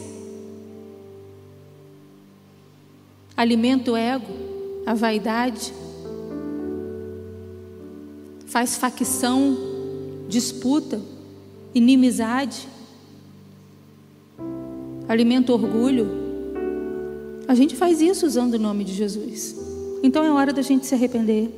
[3.37, 4.33] alimenta o ego,
[4.85, 5.73] a vaidade,
[8.47, 9.57] faz facção,
[10.29, 11.01] disputa,
[11.75, 12.69] inimizade,
[15.09, 16.09] alimenta orgulho.
[17.49, 19.57] A gente faz isso usando o nome de Jesus.
[20.03, 21.51] Então é hora da gente se arrepender.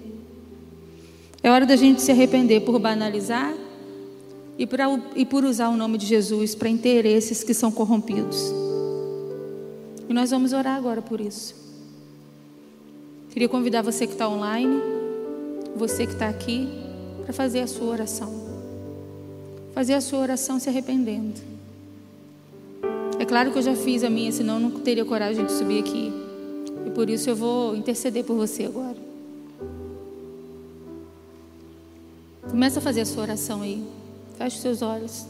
[1.43, 3.53] É hora da gente se arrepender por banalizar
[4.59, 8.53] e, pra, e por usar o nome de Jesus para interesses que são corrompidos.
[10.09, 11.55] E nós vamos orar agora por isso.
[13.31, 14.79] Queria convidar você que está online,
[15.75, 16.69] você que está aqui,
[17.25, 18.31] para fazer a sua oração.
[19.73, 21.41] Fazer a sua oração se arrependendo.
[23.19, 25.81] É claro que eu já fiz a minha, senão eu não teria coragem de subir
[25.81, 26.13] aqui.
[26.87, 28.97] E por isso eu vou interceder por você agora.
[32.51, 33.83] Começa a fazer a sua oração aí.
[34.43, 35.27] Feche os seus olhos.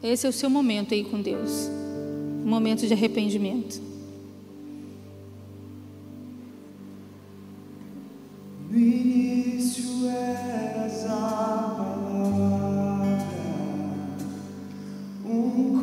[0.00, 1.68] Esse é o seu momento aí com Deus.
[2.44, 3.82] Um momento de arrependimento.
[8.70, 13.18] No início eras a palavra,
[15.26, 15.80] um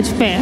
[0.00, 0.38] colocar de pé.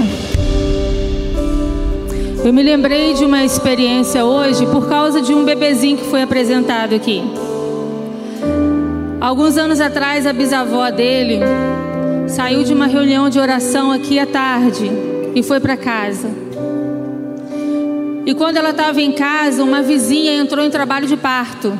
[2.45, 6.95] Eu me lembrei de uma experiência hoje por causa de um bebezinho que foi apresentado
[6.95, 7.23] aqui.
[9.21, 11.41] Alguns anos atrás, a bisavó dele
[12.29, 14.91] saiu de uma reunião de oração aqui à tarde
[15.35, 16.29] e foi para casa.
[18.25, 21.73] E quando ela estava em casa, uma vizinha entrou em trabalho de parto.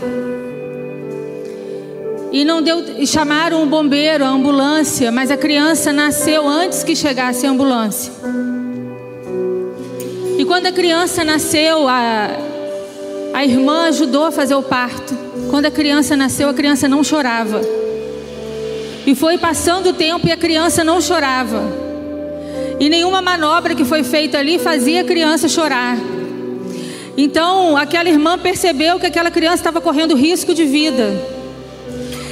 [2.31, 7.47] E não deu, chamaram o bombeiro, a ambulância, mas a criança nasceu antes que chegasse
[7.47, 8.13] a ambulância.
[10.39, 12.29] E quando a criança nasceu, a,
[13.33, 15.17] a irmã ajudou a fazer o parto.
[15.51, 17.61] Quando a criança nasceu, a criança não chorava.
[19.07, 21.63] E foi passando o tempo e a criança não chorava.
[22.79, 25.97] E nenhuma manobra que foi feita ali fazia a criança chorar.
[27.17, 31.38] Então, aquela irmã percebeu que aquela criança estava correndo risco de vida.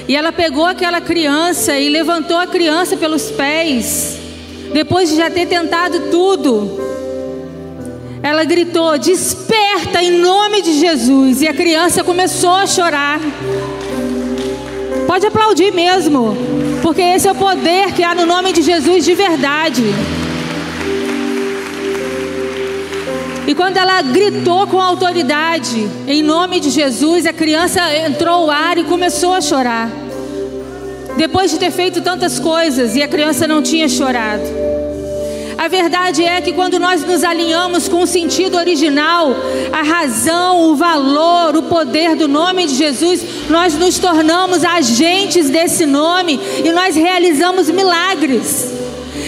[0.08, 4.18] E ela pegou aquela criança e levantou a criança pelos pés.
[4.72, 6.78] Depois de já ter tentado tudo,
[8.22, 11.42] ela gritou: Desperta em nome de Jesus.
[11.42, 13.20] E a criança começou a chorar.
[15.06, 16.36] Pode aplaudir mesmo,
[16.82, 19.82] porque esse é o poder que há no nome de Jesus de verdade.
[23.46, 28.76] E quando ela gritou com autoridade, em nome de Jesus, a criança entrou o ar
[28.76, 29.88] e começou a chorar.
[31.16, 34.42] Depois de ter feito tantas coisas e a criança não tinha chorado.
[35.56, 39.34] A verdade é que quando nós nos alinhamos com o sentido original,
[39.72, 45.86] a razão, o valor, o poder do nome de Jesus, nós nos tornamos agentes desse
[45.86, 48.85] nome e nós realizamos milagres.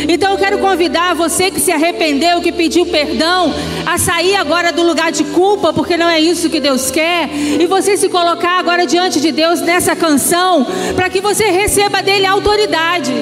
[0.08, 3.54] Então eu quero convidar você que se arrependeu, que pediu perdão,
[3.86, 7.66] a sair agora do lugar de culpa, porque não é isso que Deus quer, e
[7.66, 13.12] você se colocar agora diante de Deus nessa canção, para que você receba dele autoridade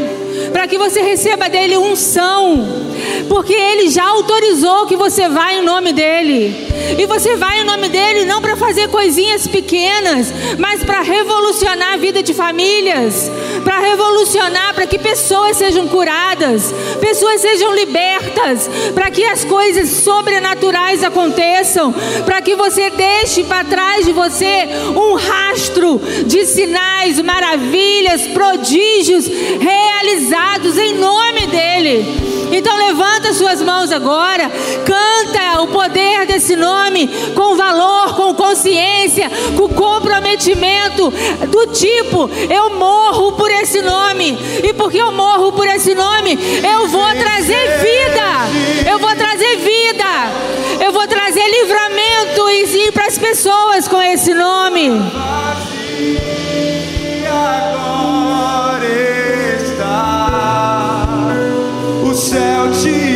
[0.53, 2.67] para que você receba dele unção,
[3.29, 6.55] porque ele já autorizou que você vá em nome dele.
[6.99, 11.97] E você vai em nome dele não para fazer coisinhas pequenas, mas para revolucionar a
[11.97, 13.31] vida de famílias,
[13.67, 21.03] para revolucionar, para que pessoas sejam curadas, pessoas sejam libertas, para que as coisas sobrenaturais
[21.03, 21.93] aconteçam,
[22.25, 30.79] para que você deixe para trás de você um rastro de sinais, maravilhas, prodígios realizados
[30.79, 32.36] em nome dele.
[32.57, 34.51] Então levanta suas mãos agora,
[34.85, 41.13] canta o poder desse nome com valor, com consciência, com comprometimento.
[41.49, 44.39] Do tipo eu morro por esse nome.
[44.65, 50.85] E porque eu morro por esse nome eu vou trazer vida, eu vou trazer vida,
[50.85, 54.91] eu vou trazer livramento e sim para as pessoas com esse nome.
[62.37, 63.16] Todo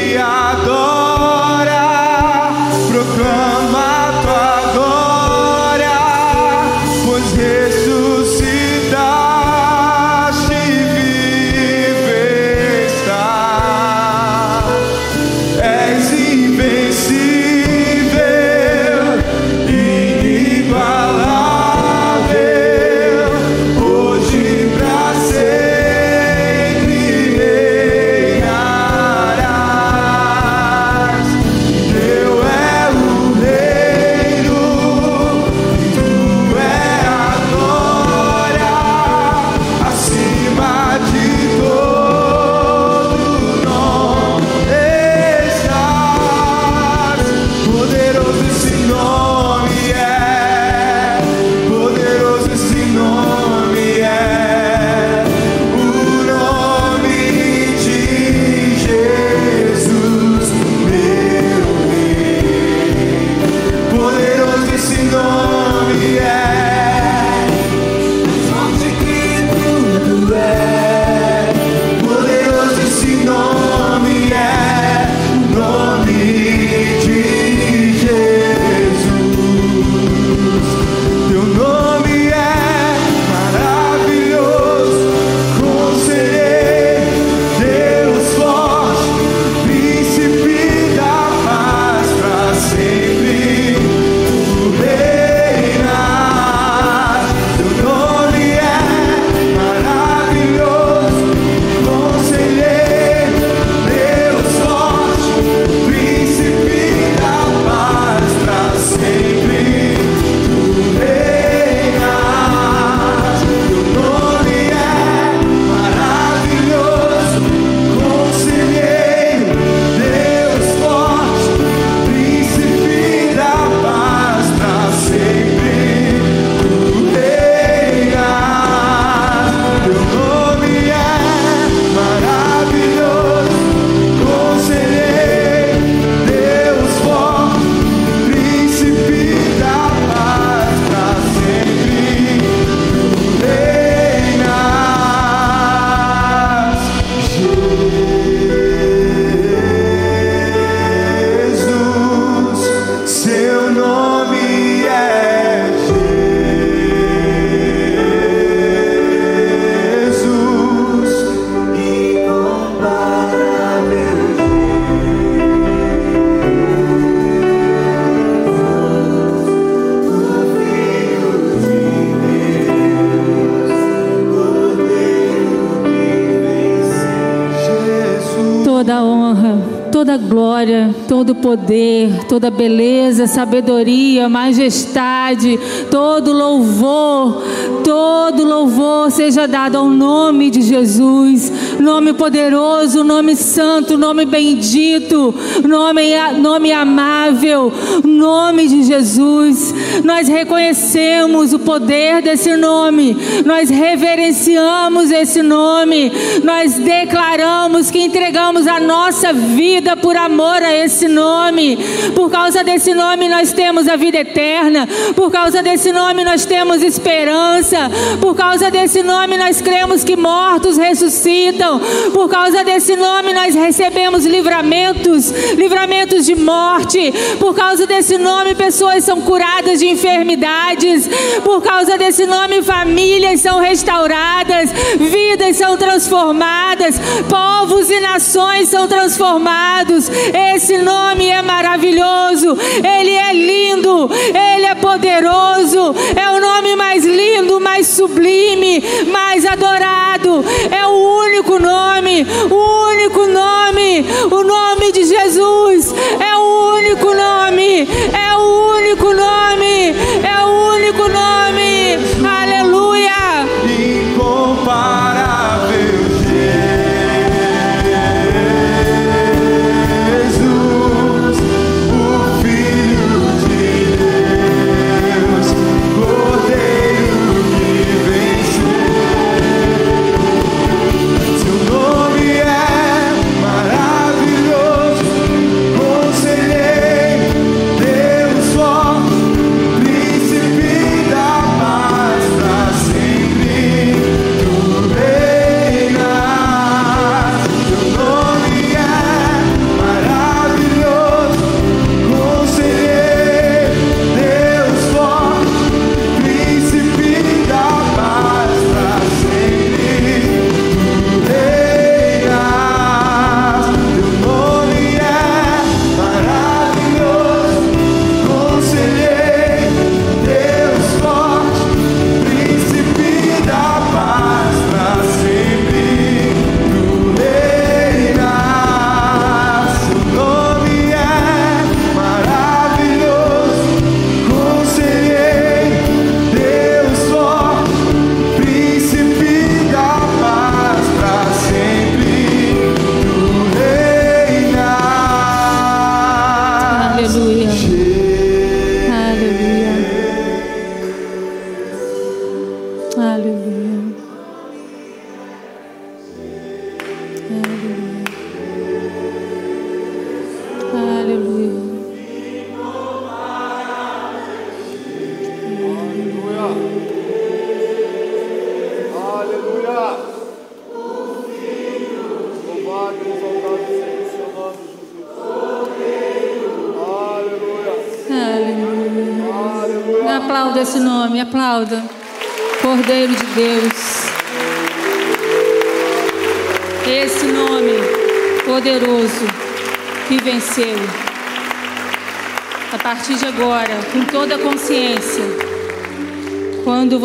[181.50, 185.58] poder, toda beleza, sabedoria, majestade,
[185.90, 187.42] todo louvor,
[187.84, 195.34] Todo louvor seja dado ao nome de Jesus, nome poderoso, nome santo, nome bendito,
[195.66, 197.72] nome, nome amável,
[198.04, 199.74] nome de Jesus.
[200.04, 206.12] Nós reconhecemos o poder desse nome, nós reverenciamos esse nome,
[206.44, 211.78] nós declaramos que entregamos a nossa vida por amor a esse nome.
[212.14, 216.82] Por causa desse nome nós temos a vida eterna, por causa desse nome nós temos
[216.82, 217.79] esperança,
[218.20, 221.80] por causa desse nome nós cremos que mortos ressuscitam,
[222.12, 229.04] por causa desse nome nós recebemos livramentos, livramentos de morte, por causa desse nome pessoas
[229.04, 231.08] são curadas de enfermidades,
[231.44, 236.96] por causa desse nome famílias são restauradas, vidas são transformadas,
[237.28, 240.08] povos e nações são transformados.
[240.54, 244.10] Esse nome é maravilhoso, ele é lindo,
[244.56, 250.44] ele é poderoso, é o nome mais lindo, mais sublime, mais adorado.
[250.70, 255.94] É o único nome, o único nome, o nome de Jesus.
[256.18, 259.39] É o único nome, é o único nome,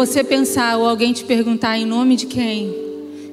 [0.05, 2.71] você pensar ou alguém te perguntar em nome de quem,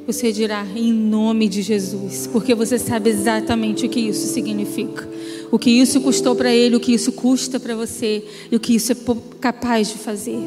[0.07, 5.07] você dirá em nome de Jesus, porque você sabe exatamente o que isso significa,
[5.51, 8.75] o que isso custou para ele, o que isso custa para você e o que
[8.75, 8.97] isso é
[9.39, 10.39] capaz de fazer,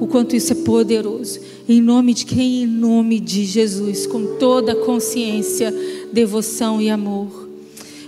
[0.00, 1.40] o quanto isso é poderoso.
[1.68, 2.62] Em nome de quem?
[2.62, 5.74] Em nome de Jesus, com toda a consciência,
[6.10, 7.50] devoção e amor.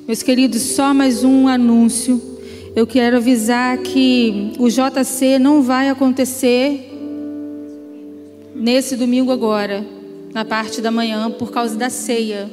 [0.07, 2.19] Meus queridos, só mais um anúncio.
[2.75, 6.88] Eu quero avisar que o JC não vai acontecer
[8.69, 9.83] nesse domingo agora,
[10.35, 12.51] na parte da manhã, por causa da ceia.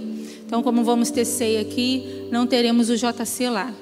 [0.48, 3.74] Então, como vamos ter ceia aqui, não teremos o JC lá.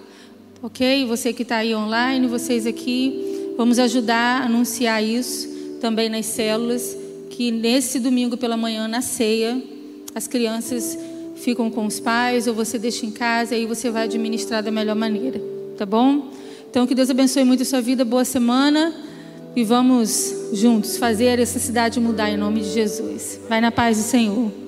[0.59, 1.05] Ok?
[1.05, 5.47] Você que está aí online, vocês aqui, vamos ajudar a anunciar isso
[5.79, 6.97] também nas células,
[7.29, 9.61] que nesse domingo pela manhã, na ceia,
[10.15, 10.97] as crianças
[11.35, 14.71] ficam com os pais ou você deixa em casa e aí você vai administrar da
[14.71, 15.39] melhor maneira.
[15.77, 16.31] Tá bom?
[16.67, 18.91] Então, que Deus abençoe muito a sua vida, boa semana.
[19.55, 23.39] E vamos juntos fazer essa cidade mudar em nome de Jesus.
[23.47, 24.62] Vai na paz do Senhor.